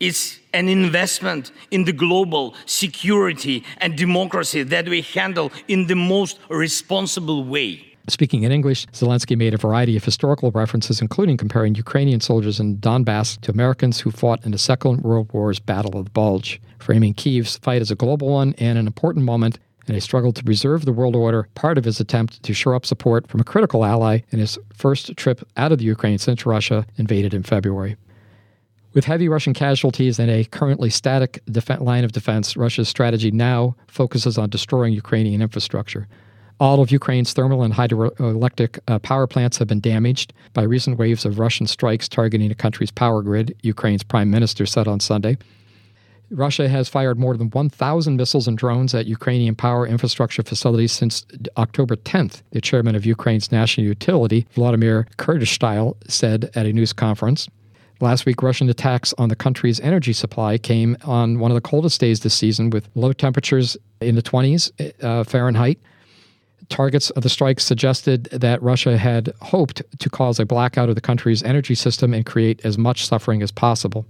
It's 0.00 0.38
an 0.52 0.68
investment 0.68 1.52
in 1.70 1.84
the 1.84 1.92
global 1.92 2.54
security 2.66 3.64
and 3.78 3.96
democracy 3.96 4.62
that 4.62 4.88
we 4.88 5.02
handle 5.02 5.52
in 5.68 5.86
the 5.86 5.96
most 5.96 6.38
responsible 6.48 7.44
way. 7.44 7.96
Speaking 8.08 8.44
in 8.44 8.52
English, 8.52 8.86
Zelensky 8.92 9.36
made 9.36 9.52
a 9.52 9.56
variety 9.56 9.96
of 9.96 10.04
historical 10.04 10.52
references, 10.52 11.00
including 11.00 11.36
comparing 11.36 11.74
Ukrainian 11.74 12.20
soldiers 12.20 12.60
in 12.60 12.76
Donbass 12.76 13.40
to 13.40 13.50
Americans 13.50 13.98
who 13.98 14.12
fought 14.12 14.44
in 14.44 14.52
the 14.52 14.58
Second 14.58 15.02
World 15.02 15.28
War's 15.32 15.58
Battle 15.58 15.98
of 15.98 16.04
the 16.04 16.10
Bulge, 16.12 16.60
framing 16.78 17.14
Kiev's 17.14 17.58
fight 17.58 17.82
as 17.82 17.90
a 17.90 17.96
global 17.96 18.28
one 18.28 18.54
and 18.58 18.78
an 18.78 18.86
important 18.86 19.24
moment 19.24 19.58
in 19.88 19.96
a 19.96 20.00
struggle 20.00 20.32
to 20.32 20.44
preserve 20.44 20.84
the 20.84 20.92
world 20.92 21.16
order, 21.16 21.48
part 21.56 21.78
of 21.78 21.84
his 21.84 21.98
attempt 21.98 22.42
to 22.44 22.54
shore 22.54 22.76
up 22.76 22.86
support 22.86 23.28
from 23.28 23.40
a 23.40 23.44
critical 23.44 23.84
ally 23.84 24.20
in 24.30 24.38
his 24.38 24.56
first 24.72 25.16
trip 25.16 25.44
out 25.56 25.72
of 25.72 25.78
the 25.78 25.84
Ukraine 25.84 26.18
since 26.18 26.46
Russia 26.46 26.86
invaded 26.96 27.34
in 27.34 27.42
February. 27.42 27.96
With 28.96 29.04
heavy 29.04 29.28
Russian 29.28 29.52
casualties 29.52 30.18
and 30.18 30.30
a 30.30 30.44
currently 30.44 30.88
static 30.88 31.42
def- 31.44 31.68
line 31.80 32.02
of 32.02 32.12
defense, 32.12 32.56
Russia's 32.56 32.88
strategy 32.88 33.30
now 33.30 33.76
focuses 33.88 34.38
on 34.38 34.48
destroying 34.48 34.94
Ukrainian 34.94 35.42
infrastructure. 35.42 36.08
All 36.60 36.80
of 36.80 36.90
Ukraine's 36.90 37.34
thermal 37.34 37.62
and 37.62 37.74
hydroelectric 37.74 38.78
uh, 38.88 38.98
power 39.00 39.26
plants 39.26 39.58
have 39.58 39.68
been 39.68 39.80
damaged 39.80 40.32
by 40.54 40.62
recent 40.62 40.98
waves 40.98 41.26
of 41.26 41.38
Russian 41.38 41.66
strikes 41.66 42.08
targeting 42.08 42.48
the 42.48 42.54
country's 42.54 42.90
power 42.90 43.20
grid, 43.20 43.54
Ukraine's 43.60 44.02
prime 44.02 44.30
minister 44.30 44.64
said 44.64 44.88
on 44.88 45.00
Sunday. 45.00 45.36
Russia 46.30 46.66
has 46.66 46.88
fired 46.88 47.18
more 47.18 47.36
than 47.36 47.50
1,000 47.50 48.16
missiles 48.16 48.48
and 48.48 48.56
drones 48.56 48.94
at 48.94 49.04
Ukrainian 49.04 49.54
power 49.54 49.86
infrastructure 49.86 50.42
facilities 50.42 50.92
since 50.92 51.26
October 51.58 51.96
10th, 51.96 52.40
the 52.52 52.62
chairman 52.62 52.96
of 52.96 53.04
Ukraine's 53.04 53.52
national 53.52 53.86
utility, 53.86 54.46
Vladimir 54.54 55.06
Kurtishvili, 55.18 55.94
said 56.10 56.50
at 56.54 56.64
a 56.64 56.72
news 56.72 56.94
conference. 56.94 57.50
Last 58.00 58.26
week, 58.26 58.42
Russian 58.42 58.68
attacks 58.68 59.14
on 59.16 59.30
the 59.30 59.36
country's 59.36 59.80
energy 59.80 60.12
supply 60.12 60.58
came 60.58 60.98
on 61.04 61.38
one 61.38 61.50
of 61.50 61.54
the 61.54 61.62
coldest 61.62 61.98
days 61.98 62.20
this 62.20 62.34
season 62.34 62.68
with 62.68 62.90
low 62.94 63.14
temperatures 63.14 63.76
in 64.02 64.16
the 64.16 64.22
20s 64.22 64.70
uh, 65.02 65.24
Fahrenheit. 65.24 65.78
Targets 66.68 67.08
of 67.10 67.22
the 67.22 67.30
strikes 67.30 67.64
suggested 67.64 68.24
that 68.24 68.60
Russia 68.60 68.98
had 68.98 69.32
hoped 69.40 69.82
to 69.98 70.10
cause 70.10 70.38
a 70.38 70.44
blackout 70.44 70.90
of 70.90 70.94
the 70.94 71.00
country's 71.00 71.42
energy 71.42 71.74
system 71.74 72.12
and 72.12 72.26
create 72.26 72.60
as 72.64 72.76
much 72.76 73.06
suffering 73.06 73.42
as 73.42 73.50
possible. 73.50 74.04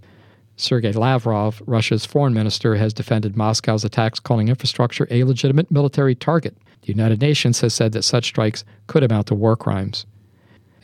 Sergei 0.57 0.92
Lavrov, 0.92 1.62
Russia's 1.66 2.07
foreign 2.07 2.35
minister, 2.35 2.75
has 2.77 2.94
defended 2.94 3.37
Moscow's 3.37 3.85
attacks, 3.85 4.18
calling 4.18 4.49
infrastructure 4.49 5.07
a 5.11 5.22
legitimate 5.25 5.70
military 5.70 6.14
target. 6.14 6.57
The 6.81 6.88
United 6.88 7.20
Nations 7.20 7.61
has 7.61 7.75
said 7.75 7.92
that 7.92 8.03
such 8.03 8.25
strikes 8.25 8.64
could 8.87 9.05
amount 9.05 9.29
to 9.29 9.35
war 9.35 9.57
crimes. 9.57 10.07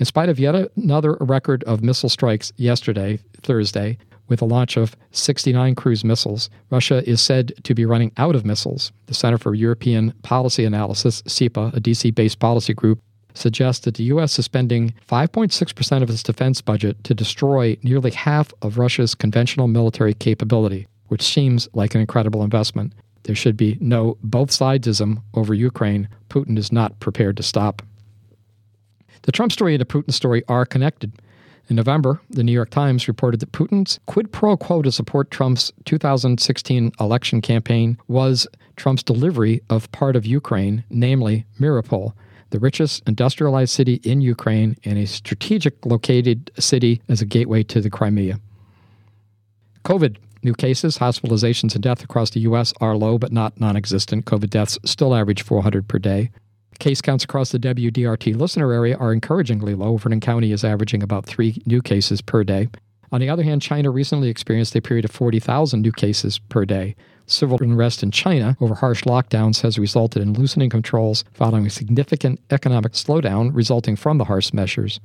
In 0.02 0.06
spite 0.06 0.28
of 0.28 0.40
yet 0.40 0.56
another 0.76 1.16
record 1.20 1.62
of 1.62 1.84
missile 1.84 2.08
strikes 2.08 2.52
yesterday, 2.56 3.20
Thursday, 3.40 3.98
with 4.26 4.40
the 4.40 4.46
launch 4.46 4.76
of 4.76 4.96
69 5.12 5.76
cruise 5.76 6.04
missiles, 6.04 6.50
Russia 6.70 7.08
is 7.08 7.20
said 7.20 7.52
to 7.62 7.72
be 7.72 7.86
running 7.86 8.10
out 8.16 8.34
of 8.34 8.44
missiles. 8.44 8.90
The 9.06 9.14
Center 9.14 9.38
for 9.38 9.54
European 9.54 10.12
Policy 10.22 10.64
Analysis, 10.64 11.22
CEPA, 11.22 11.76
a 11.76 11.80
DC 11.80 12.12
based 12.16 12.40
policy 12.40 12.74
group, 12.74 13.00
suggests 13.34 13.84
that 13.84 13.94
the 13.94 14.02
U.S. 14.14 14.36
is 14.40 14.44
spending 14.44 14.92
5.6% 15.08 16.02
of 16.02 16.10
its 16.10 16.24
defense 16.24 16.60
budget 16.60 17.04
to 17.04 17.14
destroy 17.14 17.76
nearly 17.84 18.10
half 18.10 18.52
of 18.60 18.78
Russia's 18.78 19.14
conventional 19.14 19.68
military 19.68 20.14
capability, 20.14 20.88
which 21.06 21.22
seems 21.22 21.68
like 21.74 21.94
an 21.94 22.00
incredible 22.00 22.42
investment. 22.42 22.92
There 23.22 23.36
should 23.36 23.56
be 23.56 23.78
no 23.80 24.18
both 24.24 24.50
sidesism 24.50 25.22
over 25.34 25.54
Ukraine. 25.54 26.08
Putin 26.28 26.58
is 26.58 26.72
not 26.72 26.98
prepared 26.98 27.36
to 27.36 27.44
stop. 27.44 27.82
The 29.22 29.32
Trump 29.32 29.52
story 29.52 29.74
and 29.74 29.80
the 29.80 29.84
Putin 29.86 30.12
story 30.12 30.42
are 30.48 30.66
connected. 30.66 31.12
In 31.68 31.76
November, 31.76 32.20
the 32.28 32.42
New 32.42 32.52
York 32.52 32.70
Times 32.70 33.06
reported 33.06 33.40
that 33.40 33.52
Putin's 33.52 34.00
quid 34.06 34.32
pro 34.32 34.56
quo 34.56 34.82
to 34.82 34.90
support 34.90 35.30
Trump's 35.30 35.72
2016 35.84 36.92
election 36.98 37.40
campaign 37.40 37.98
was 38.08 38.46
Trump's 38.76 39.02
delivery 39.02 39.62
of 39.70 39.90
part 39.92 40.16
of 40.16 40.26
Ukraine, 40.26 40.84
namely 40.90 41.46
Mariupol, 41.60 42.14
the 42.50 42.58
richest 42.58 43.02
industrialized 43.06 43.72
city 43.72 44.00
in 44.02 44.20
Ukraine 44.20 44.76
and 44.84 44.98
a 44.98 45.06
strategic 45.06 45.86
located 45.86 46.50
city 46.58 47.00
as 47.08 47.22
a 47.22 47.26
gateway 47.26 47.62
to 47.62 47.80
the 47.80 47.90
Crimea. 47.90 48.40
COVID 49.84 50.16
new 50.42 50.54
cases, 50.54 50.98
hospitalizations, 50.98 51.74
and 51.74 51.82
death 51.82 52.02
across 52.02 52.30
the 52.30 52.40
U.S. 52.40 52.72
are 52.80 52.96
low 52.96 53.18
but 53.18 53.32
not 53.32 53.58
non 53.60 53.76
existent. 53.76 54.24
COVID 54.26 54.50
deaths 54.50 54.78
still 54.84 55.14
average 55.14 55.42
400 55.42 55.86
per 55.88 55.98
day. 55.98 56.30
Case 56.78 57.00
counts 57.00 57.24
across 57.24 57.50
the 57.52 57.58
WDRT 57.58 58.36
listener 58.36 58.72
area 58.72 58.96
are 58.96 59.12
encouragingly 59.12 59.74
low. 59.74 59.96
Vernon 59.96 60.20
County 60.20 60.52
is 60.52 60.64
averaging 60.64 61.02
about 61.02 61.26
three 61.26 61.62
new 61.66 61.80
cases 61.80 62.20
per 62.20 62.42
day. 62.42 62.68
On 63.12 63.20
the 63.20 63.28
other 63.28 63.42
hand, 63.42 63.62
China 63.62 63.90
recently 63.90 64.28
experienced 64.28 64.74
a 64.74 64.80
period 64.80 65.04
of 65.04 65.10
40,000 65.10 65.82
new 65.82 65.92
cases 65.92 66.38
per 66.38 66.64
day. 66.64 66.96
Civil 67.26 67.58
unrest 67.60 68.02
in 68.02 68.10
China 68.10 68.56
over 68.60 68.74
harsh 68.74 69.04
lockdowns 69.04 69.60
has 69.60 69.78
resulted 69.78 70.22
in 70.22 70.32
loosening 70.32 70.70
controls 70.70 71.24
following 71.32 71.66
a 71.66 71.70
significant 71.70 72.40
economic 72.50 72.92
slowdown 72.92 73.50
resulting 73.54 73.96
from 73.96 74.18
the 74.18 74.24
harsh 74.24 74.52
measures. 74.52 74.98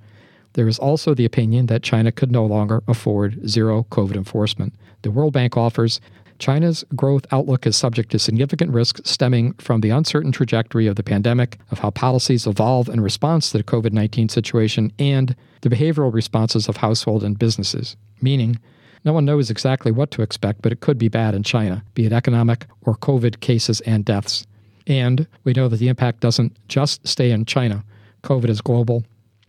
There 0.53 0.67
is 0.67 0.79
also 0.79 1.13
the 1.13 1.25
opinion 1.25 1.67
that 1.67 1.83
China 1.83 2.11
could 2.11 2.31
no 2.31 2.45
longer 2.45 2.81
afford 2.87 3.47
zero 3.47 3.85
COVID 3.91 4.15
enforcement. 4.15 4.73
The 5.03 5.11
World 5.11 5.33
Bank 5.33 5.55
offers 5.55 6.01
China's 6.39 6.83
growth 6.95 7.25
outlook 7.31 7.65
is 7.65 7.75
subject 7.75 8.11
to 8.11 8.19
significant 8.19 8.71
risks 8.71 9.01
stemming 9.09 9.53
from 9.53 9.81
the 9.81 9.89
uncertain 9.89 10.31
trajectory 10.31 10.87
of 10.87 10.95
the 10.95 11.03
pandemic, 11.03 11.57
of 11.71 11.79
how 11.79 11.89
policies 11.89 12.45
evolve 12.45 12.89
in 12.89 13.01
response 13.01 13.51
to 13.51 13.57
the 13.57 13.63
COVID 13.63 13.91
19 13.91 14.29
situation, 14.29 14.91
and 14.99 15.35
the 15.61 15.69
behavioral 15.69 16.13
responses 16.13 16.67
of 16.67 16.77
households 16.77 17.23
and 17.23 17.39
businesses. 17.39 17.95
Meaning, 18.21 18.59
no 19.03 19.13
one 19.13 19.25
knows 19.25 19.49
exactly 19.49 19.91
what 19.91 20.11
to 20.11 20.21
expect, 20.21 20.61
but 20.61 20.71
it 20.71 20.81
could 20.81 20.97
be 20.97 21.07
bad 21.07 21.33
in 21.33 21.43
China, 21.43 21.83
be 21.93 22.05
it 22.05 22.13
economic 22.13 22.65
or 22.81 22.95
COVID 22.95 23.39
cases 23.39 23.81
and 23.81 24.03
deaths. 24.03 24.45
And 24.85 25.27
we 25.43 25.53
know 25.53 25.67
that 25.67 25.77
the 25.77 25.87
impact 25.87 26.19
doesn't 26.19 26.57
just 26.67 27.07
stay 27.07 27.31
in 27.31 27.45
China. 27.45 27.83
COVID 28.23 28.49
is 28.49 28.61
global, 28.61 29.03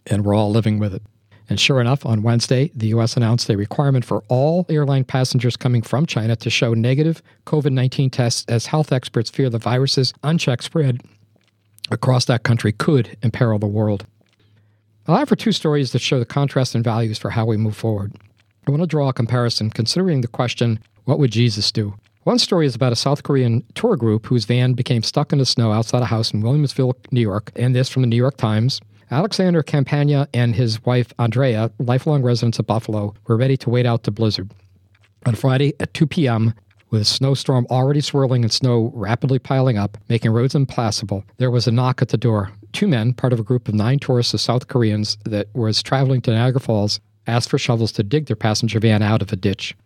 and 0.06 0.24
we're 0.24 0.34
all 0.34 0.50
living 0.50 0.78
with 0.78 0.94
it. 0.94 1.02
And 1.48 1.58
sure 1.58 1.80
enough, 1.80 2.04
on 2.04 2.22
Wednesday, 2.22 2.70
the 2.74 2.88
U.S. 2.88 3.16
announced 3.16 3.48
a 3.48 3.56
requirement 3.56 4.04
for 4.04 4.22
all 4.28 4.66
airline 4.68 5.04
passengers 5.04 5.56
coming 5.56 5.80
from 5.80 6.04
China 6.04 6.36
to 6.36 6.50
show 6.50 6.74
negative 6.74 7.22
COVID 7.46 7.72
19 7.72 8.10
tests 8.10 8.44
as 8.48 8.66
health 8.66 8.92
experts 8.92 9.30
fear 9.30 9.48
the 9.48 9.58
virus's 9.58 10.12
unchecked 10.22 10.64
spread 10.64 11.00
across 11.90 12.26
that 12.26 12.42
country 12.42 12.72
could 12.72 13.16
imperil 13.22 13.58
the 13.58 13.66
world. 13.66 14.06
I'll 15.06 15.16
offer 15.16 15.36
two 15.36 15.52
stories 15.52 15.92
that 15.92 16.02
show 16.02 16.18
the 16.18 16.26
contrast 16.26 16.74
in 16.74 16.82
values 16.82 17.18
for 17.18 17.30
how 17.30 17.46
we 17.46 17.56
move 17.56 17.76
forward. 17.76 18.12
I 18.66 18.70
want 18.70 18.82
to 18.82 18.86
draw 18.86 19.08
a 19.08 19.14
comparison 19.14 19.70
considering 19.70 20.20
the 20.20 20.28
question 20.28 20.78
what 21.04 21.18
would 21.18 21.30
Jesus 21.30 21.72
do? 21.72 21.94
One 22.24 22.38
story 22.38 22.66
is 22.66 22.74
about 22.74 22.92
a 22.92 22.96
South 22.96 23.22
Korean 23.22 23.64
tour 23.74 23.96
group 23.96 24.26
whose 24.26 24.44
van 24.44 24.74
became 24.74 25.02
stuck 25.02 25.32
in 25.32 25.38
the 25.38 25.46
snow 25.46 25.72
outside 25.72 26.02
a 26.02 26.04
house 26.04 26.30
in 26.34 26.42
Williamsville, 26.42 26.92
New 27.10 27.22
York, 27.22 27.50
and 27.56 27.74
this 27.74 27.88
from 27.88 28.02
the 28.02 28.08
New 28.08 28.16
York 28.16 28.36
Times. 28.36 28.82
Alexander 29.10 29.62
Campagna 29.62 30.28
and 30.34 30.54
his 30.54 30.84
wife 30.84 31.14
Andrea, 31.18 31.70
lifelong 31.78 32.22
residents 32.22 32.58
of 32.58 32.66
Buffalo, 32.66 33.14
were 33.26 33.36
ready 33.36 33.56
to 33.56 33.70
wait 33.70 33.86
out 33.86 34.02
the 34.02 34.10
blizzard. 34.10 34.50
On 35.24 35.34
Friday 35.34 35.72
at 35.80 35.94
2 35.94 36.06
p.m., 36.06 36.54
with 36.90 37.02
a 37.02 37.06
snowstorm 37.06 37.66
already 37.70 38.00
swirling 38.00 38.44
and 38.44 38.52
snow 38.52 38.90
rapidly 38.94 39.38
piling 39.38 39.76
up, 39.76 39.98
making 40.08 40.30
roads 40.30 40.54
impassable, 40.54 41.24
there 41.36 41.50
was 41.50 41.66
a 41.66 41.72
knock 41.72 42.00
at 42.00 42.08
the 42.08 42.16
door. 42.16 42.50
Two 42.72 42.88
men, 42.88 43.12
part 43.12 43.32
of 43.32 43.40
a 43.40 43.42
group 43.42 43.68
of 43.68 43.74
nine 43.74 43.98
tourists 43.98 44.34
of 44.34 44.40
South 44.40 44.68
Koreans 44.68 45.18
that 45.24 45.48
was 45.54 45.82
traveling 45.82 46.20
to 46.22 46.30
Niagara 46.30 46.60
Falls, 46.60 47.00
asked 47.26 47.50
for 47.50 47.58
shovels 47.58 47.92
to 47.92 48.02
dig 48.02 48.26
their 48.26 48.36
passenger 48.36 48.80
van 48.80 49.02
out 49.02 49.22
of 49.22 49.32
a 49.32 49.36
ditch. 49.36 49.76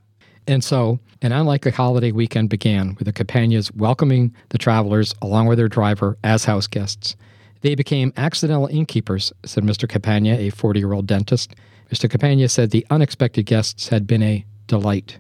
And 0.47 0.63
so, 0.63 0.99
an 1.23 1.33
unlikely 1.33 1.71
holiday 1.71 2.13
weekend 2.13 2.51
began 2.51 2.95
with 2.97 3.07
the 3.07 3.13
Campagnas 3.13 3.75
welcoming 3.75 4.35
the 4.51 4.59
travelers 4.59 5.15
along 5.23 5.47
with 5.47 5.59
their 5.59 5.69
driver 5.69 6.19
as 6.25 6.45
house 6.45 6.67
guests. 6.67 7.17
They 7.63 7.75
became 7.75 8.13
accidental 8.17 8.67
innkeepers, 8.67 9.33
said 9.45 9.65
Mr. 9.65 9.89
Campagna, 9.89 10.35
a 10.35 10.51
40 10.51 10.81
year 10.81 10.93
old 10.93 11.07
dentist. 11.07 11.55
Mr. 11.91 12.11
Campagna 12.11 12.49
said 12.49 12.71
the 12.71 12.87
unexpected 12.91 13.47
guests 13.47 13.89
had 13.89 14.07
been 14.07 14.23
a 14.23 14.45
delight. 14.67 15.19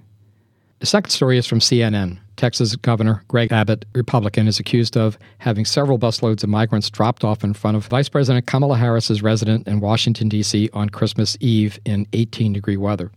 The 0.80 0.86
second 0.86 1.10
story 1.10 1.38
is 1.38 1.46
from 1.46 1.60
CNN. 1.60 2.18
Texas 2.36 2.74
Governor 2.74 3.22
Greg 3.28 3.52
Abbott, 3.52 3.84
Republican, 3.94 4.48
is 4.48 4.58
accused 4.58 4.96
of 4.96 5.16
having 5.38 5.64
several 5.64 5.98
busloads 5.98 6.42
of 6.42 6.48
migrants 6.48 6.90
dropped 6.90 7.22
off 7.22 7.44
in 7.44 7.54
front 7.54 7.76
of 7.76 7.86
Vice 7.86 8.08
President 8.08 8.46
Kamala 8.46 8.76
Harris's 8.76 9.22
residence 9.22 9.68
in 9.68 9.78
Washington, 9.78 10.28
D.C. 10.28 10.68
on 10.72 10.88
Christmas 10.88 11.36
Eve 11.38 11.78
in 11.84 12.08
18 12.12 12.52
degree 12.52 12.76
weather. 12.76 13.12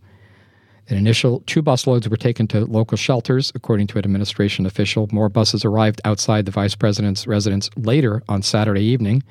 An 0.88 0.96
initial 0.96 1.42
two 1.46 1.62
busloads 1.62 2.08
were 2.08 2.16
taken 2.16 2.46
to 2.48 2.64
local 2.64 2.96
shelters, 2.96 3.50
according 3.54 3.88
to 3.88 3.98
an 3.98 4.04
administration 4.04 4.66
official. 4.66 5.08
More 5.10 5.28
buses 5.28 5.64
arrived 5.64 6.00
outside 6.04 6.44
the 6.44 6.52
vice 6.52 6.76
president's 6.76 7.26
residence 7.26 7.68
later 7.76 8.22
on 8.28 8.42
Saturday 8.42 8.82
evening. 8.82 9.24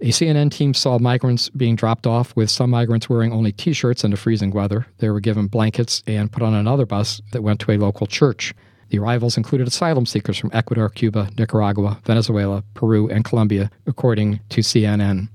A 0.00 0.08
CNN 0.08 0.50
team 0.50 0.74
saw 0.74 0.98
migrants 0.98 1.48
being 1.48 1.76
dropped 1.76 2.06
off, 2.06 2.34
with 2.36 2.50
some 2.50 2.70
migrants 2.70 3.08
wearing 3.08 3.32
only 3.32 3.52
t 3.52 3.72
shirts 3.72 4.04
in 4.04 4.10
the 4.10 4.16
freezing 4.16 4.50
weather. 4.50 4.86
They 4.98 5.08
were 5.08 5.20
given 5.20 5.46
blankets 5.46 6.02
and 6.06 6.30
put 6.30 6.42
on 6.42 6.54
another 6.54 6.84
bus 6.84 7.22
that 7.32 7.42
went 7.42 7.60
to 7.60 7.70
a 7.70 7.78
local 7.78 8.06
church. 8.06 8.52
The 8.90 8.98
arrivals 8.98 9.36
included 9.36 9.66
asylum 9.66 10.06
seekers 10.06 10.38
from 10.38 10.50
Ecuador, 10.52 10.88
Cuba, 10.88 11.30
Nicaragua, 11.38 12.00
Venezuela, 12.04 12.62
Peru, 12.74 13.08
and 13.08 13.24
Colombia, 13.24 13.70
according 13.86 14.40
to 14.50 14.60
CNN. 14.60 15.28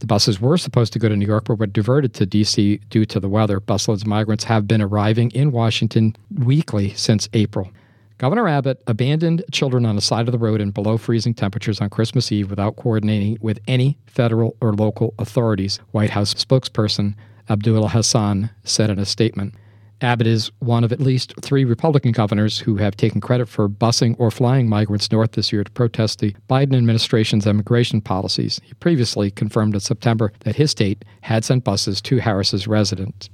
The 0.00 0.06
buses 0.06 0.40
were 0.40 0.56
supposed 0.56 0.92
to 0.92 0.98
go 0.98 1.08
to 1.08 1.16
New 1.16 1.26
York, 1.26 1.44
but 1.46 1.58
were 1.58 1.66
diverted 1.66 2.14
to 2.14 2.26
D.C. 2.26 2.80
due 2.88 3.04
to 3.06 3.18
the 3.18 3.28
weather. 3.28 3.60
Busloads 3.60 4.02
of 4.02 4.06
migrants 4.06 4.44
have 4.44 4.68
been 4.68 4.80
arriving 4.80 5.30
in 5.32 5.50
Washington 5.50 6.14
weekly 6.32 6.94
since 6.94 7.28
April. 7.32 7.70
Governor 8.18 8.48
Abbott 8.48 8.82
abandoned 8.86 9.44
children 9.52 9.86
on 9.86 9.94
the 9.94 10.02
side 10.02 10.26
of 10.26 10.32
the 10.32 10.38
road 10.38 10.60
in 10.60 10.72
below 10.72 10.98
freezing 10.98 11.34
temperatures 11.34 11.80
on 11.80 11.88
Christmas 11.88 12.32
Eve 12.32 12.50
without 12.50 12.76
coordinating 12.76 13.38
with 13.40 13.60
any 13.68 13.96
federal 14.06 14.56
or 14.60 14.72
local 14.72 15.14
authorities, 15.18 15.78
White 15.92 16.10
House 16.10 16.34
spokesperson 16.34 17.14
Abdullah 17.48 17.90
Hasan 17.90 18.50
said 18.64 18.90
in 18.90 18.98
a 18.98 19.04
statement. 19.04 19.54
Abbott 20.00 20.28
is 20.28 20.52
one 20.60 20.84
of 20.84 20.92
at 20.92 21.00
least 21.00 21.34
three 21.42 21.64
Republican 21.64 22.12
governors 22.12 22.58
who 22.58 22.76
have 22.76 22.96
taken 22.96 23.20
credit 23.20 23.48
for 23.48 23.68
busing 23.68 24.14
or 24.18 24.30
flying 24.30 24.68
migrants 24.68 25.10
north 25.10 25.32
this 25.32 25.52
year 25.52 25.64
to 25.64 25.70
protest 25.72 26.20
the 26.20 26.36
Biden 26.48 26.76
administration's 26.76 27.48
immigration 27.48 28.00
policies. 28.00 28.60
He 28.64 28.74
previously 28.74 29.32
confirmed 29.32 29.74
in 29.74 29.80
September 29.80 30.32
that 30.40 30.54
his 30.54 30.70
state 30.70 31.04
had 31.22 31.44
sent 31.44 31.64
buses 31.64 32.00
to 32.02 32.18
Harris's 32.18 32.68
residence. 32.68 33.28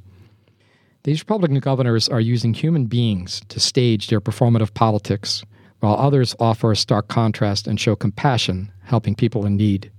These 1.03 1.21
Republican 1.21 1.59
governors 1.59 2.09
are 2.09 2.21
using 2.21 2.55
human 2.55 2.87
beings 2.87 3.43
to 3.51 3.61
stage 3.61 4.09
their 4.09 4.23
performative 4.23 4.73
politics, 4.73 5.45
while 5.81 5.97
others 5.97 6.35
offer 6.41 6.73
a 6.73 6.77
stark 6.77 7.09
contrast 7.09 7.67
and 7.67 7.79
show 7.79 7.95
compassion, 7.95 8.73
helping 8.85 9.15
people 9.15 9.45
in 9.45 9.57
need. 9.57 9.91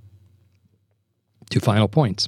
Two 1.52 1.60
final 1.60 1.88
points. 1.88 2.28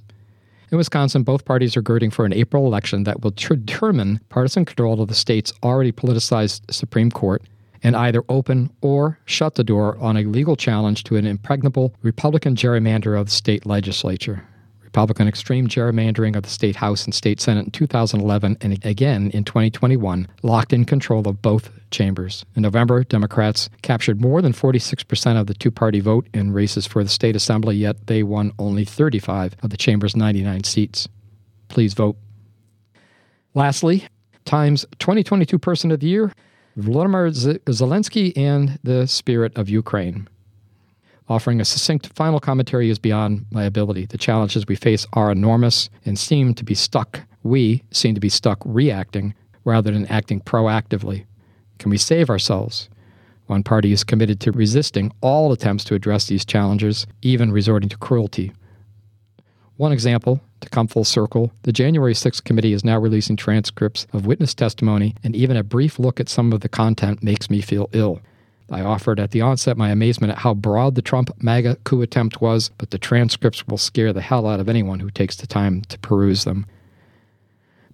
In 0.69 0.77
Wisconsin, 0.77 1.23
both 1.23 1.45
parties 1.45 1.77
are 1.77 1.81
girding 1.81 2.11
for 2.11 2.25
an 2.25 2.33
April 2.33 2.65
election 2.65 3.03
that 3.05 3.21
will 3.21 3.31
determine 3.31 4.19
partisan 4.27 4.65
control 4.65 5.01
of 5.01 5.07
the 5.07 5.15
state's 5.15 5.53
already 5.63 5.93
politicized 5.93 6.61
Supreme 6.73 7.09
Court 7.09 7.41
and 7.83 7.95
either 7.95 8.23
open 8.27 8.69
or 8.81 9.17
shut 9.25 9.55
the 9.55 9.63
door 9.63 9.97
on 9.99 10.17
a 10.17 10.23
legal 10.23 10.57
challenge 10.57 11.05
to 11.05 11.15
an 11.15 11.25
impregnable 11.25 11.93
Republican 12.01 12.55
gerrymander 12.55 13.17
of 13.17 13.27
the 13.27 13.31
state 13.31 13.65
legislature. 13.65 14.43
Republican 14.87 15.27
extreme 15.27 15.67
gerrymandering 15.67 16.35
of 16.35 16.43
the 16.43 16.49
state 16.49 16.77
House 16.77 17.05
and 17.05 17.13
state 17.13 17.39
Senate 17.39 17.65
in 17.65 17.71
2011 17.71 18.57
and 18.61 18.85
again 18.85 19.29
in 19.31 19.43
2021 19.43 20.27
locked 20.43 20.73
in 20.73 20.85
control 20.85 21.27
of 21.27 21.41
both 21.41 21.69
chambers. 21.91 22.45
In 22.55 22.63
November, 22.63 23.03
Democrats 23.03 23.69
captured 23.81 24.21
more 24.21 24.41
than 24.41 24.53
46% 24.53 25.39
of 25.39 25.47
the 25.47 25.53
two 25.53 25.71
party 25.71 25.99
vote 25.99 26.27
in 26.33 26.51
races 26.51 26.87
for 26.87 27.03
the 27.03 27.09
state 27.09 27.35
assembly, 27.35 27.75
yet 27.75 28.07
they 28.07 28.23
won 28.23 28.53
only 28.57 28.85
35 28.85 29.55
of 29.61 29.69
the 29.69 29.77
chamber's 29.77 30.15
99 30.15 30.63
seats. 30.63 31.07
Please 31.67 31.93
vote. 31.93 32.17
Lastly, 33.53 34.07
Times 34.45 34.85
2022 34.99 35.59
Person 35.59 35.91
of 35.91 35.99
the 35.99 36.07
Year 36.07 36.31
Volodymyr 36.79 37.59
Zelensky 37.65 38.37
and 38.37 38.79
the 38.83 39.05
Spirit 39.07 39.57
of 39.57 39.67
Ukraine. 39.67 40.29
Offering 41.29 41.59
a 41.59 41.65
succinct 41.65 42.07
final 42.15 42.39
commentary 42.39 42.89
is 42.89 42.99
beyond 42.99 43.45
my 43.51 43.63
ability. 43.65 44.05
The 44.05 44.17
challenges 44.17 44.65
we 44.65 44.75
face 44.75 45.05
are 45.13 45.31
enormous 45.31 45.89
and 46.05 46.17
seem 46.17 46.53
to 46.53 46.63
be 46.63 46.73
stuck. 46.73 47.21
We 47.43 47.83
seem 47.91 48.15
to 48.15 48.21
be 48.21 48.29
stuck 48.29 48.59
reacting 48.63 49.33
rather 49.65 49.91
than 49.91 50.07
acting 50.07 50.39
proactively. 50.39 51.25
Can 51.79 51.89
we 51.89 51.97
save 51.97 52.29
ourselves? 52.29 52.89
One 53.47 53.63
party 53.63 53.91
is 53.91 54.03
committed 54.03 54.39
to 54.41 54.51
resisting 54.51 55.11
all 55.21 55.51
attempts 55.51 55.83
to 55.85 55.95
address 55.95 56.27
these 56.27 56.45
challenges, 56.45 57.07
even 57.21 57.51
resorting 57.51 57.89
to 57.89 57.97
cruelty. 57.97 58.53
One 59.75 59.91
example, 59.91 60.41
to 60.61 60.69
come 60.69 60.87
full 60.87 61.03
circle, 61.03 61.51
the 61.63 61.71
January 61.71 62.13
6th 62.13 62.43
committee 62.43 62.73
is 62.73 62.83
now 62.83 62.97
releasing 62.97 63.35
transcripts 63.35 64.07
of 64.11 64.25
witness 64.25 64.53
testimony, 64.53 65.15
and 65.23 65.35
even 65.35 65.55
a 65.55 65.63
brief 65.63 65.99
look 65.99 66.19
at 66.19 66.29
some 66.29 66.51
of 66.51 66.61
the 66.61 66.69
content 66.69 67.21
makes 67.21 67.49
me 67.49 67.61
feel 67.61 67.89
ill. 67.93 68.19
I 68.69 68.81
offered 68.81 69.19
at 69.19 69.31
the 69.31 69.41
onset 69.41 69.77
my 69.77 69.89
amazement 69.89 70.31
at 70.31 70.39
how 70.39 70.53
broad 70.53 70.95
the 70.95 71.01
Trump 71.01 71.31
MAGA 71.41 71.77
coup 71.83 72.01
attempt 72.01 72.41
was, 72.41 72.69
but 72.77 72.91
the 72.91 72.97
transcripts 72.97 73.65
will 73.67 73.77
scare 73.77 74.11
the 74.11 74.21
hell 74.21 74.45
out 74.45 74.59
of 74.59 74.67
anyone 74.67 74.99
who 74.99 75.09
takes 75.09 75.37
the 75.37 75.47
time 75.47 75.81
to 75.83 75.99
peruse 75.99 76.43
them. 76.43 76.65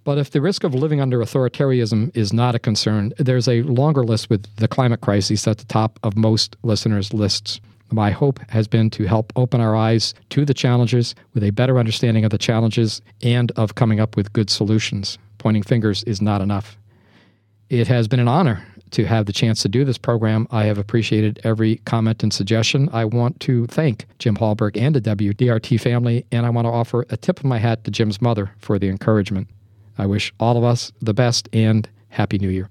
But 0.03 0.17
if 0.17 0.31
the 0.31 0.41
risk 0.41 0.63
of 0.63 0.73
living 0.73 0.99
under 0.99 1.19
authoritarianism 1.19 2.15
is 2.15 2.33
not 2.33 2.55
a 2.55 2.59
concern, 2.59 3.13
there's 3.17 3.47
a 3.47 3.61
longer 3.63 4.03
list 4.03 4.29
with 4.29 4.53
the 4.57 4.67
climate 4.67 5.01
crisis 5.01 5.47
at 5.47 5.59
the 5.59 5.65
top 5.65 5.99
of 6.03 6.17
most 6.17 6.57
listeners' 6.63 7.13
lists. 7.13 7.61
My 7.91 8.11
hope 8.11 8.39
has 8.49 8.67
been 8.67 8.89
to 8.91 9.05
help 9.05 9.31
open 9.35 9.61
our 9.61 9.75
eyes 9.75 10.13
to 10.31 10.45
the 10.45 10.53
challenges 10.53 11.13
with 11.33 11.43
a 11.43 11.51
better 11.51 11.77
understanding 11.77 12.25
of 12.25 12.31
the 12.31 12.37
challenges 12.37 13.01
and 13.21 13.51
of 13.51 13.75
coming 13.75 13.99
up 13.99 14.17
with 14.17 14.33
good 14.33 14.49
solutions. 14.49 15.17
Pointing 15.37 15.63
fingers 15.63 16.03
is 16.03 16.21
not 16.21 16.41
enough. 16.41 16.77
It 17.69 17.87
has 17.87 18.07
been 18.07 18.19
an 18.19 18.27
honor 18.27 18.65
to 18.93 19.05
have 19.05 19.25
the 19.25 19.33
chance 19.33 19.61
to 19.61 19.69
do 19.69 19.83
this 19.83 19.97
program. 19.97 20.47
I 20.51 20.65
have 20.65 20.77
appreciated 20.77 21.39
every 21.43 21.77
comment 21.77 22.23
and 22.23 22.33
suggestion. 22.33 22.89
I 22.93 23.05
want 23.05 23.39
to 23.41 23.67
thank 23.67 24.05
Jim 24.19 24.35
Hallberg 24.37 24.77
and 24.77 24.95
the 24.95 25.01
WDRT 25.01 25.79
family, 25.79 26.25
and 26.31 26.45
I 26.45 26.49
want 26.49 26.65
to 26.65 26.71
offer 26.71 27.05
a 27.09 27.17
tip 27.17 27.39
of 27.39 27.45
my 27.45 27.57
hat 27.57 27.83
to 27.83 27.91
Jim's 27.91 28.21
mother 28.21 28.51
for 28.57 28.79
the 28.79 28.89
encouragement. 28.89 29.47
I 29.97 30.05
wish 30.05 30.33
all 30.39 30.57
of 30.57 30.63
us 30.63 30.91
the 31.01 31.13
best 31.13 31.49
and 31.53 31.89
Happy 32.09 32.37
New 32.37 32.49
Year. 32.49 32.69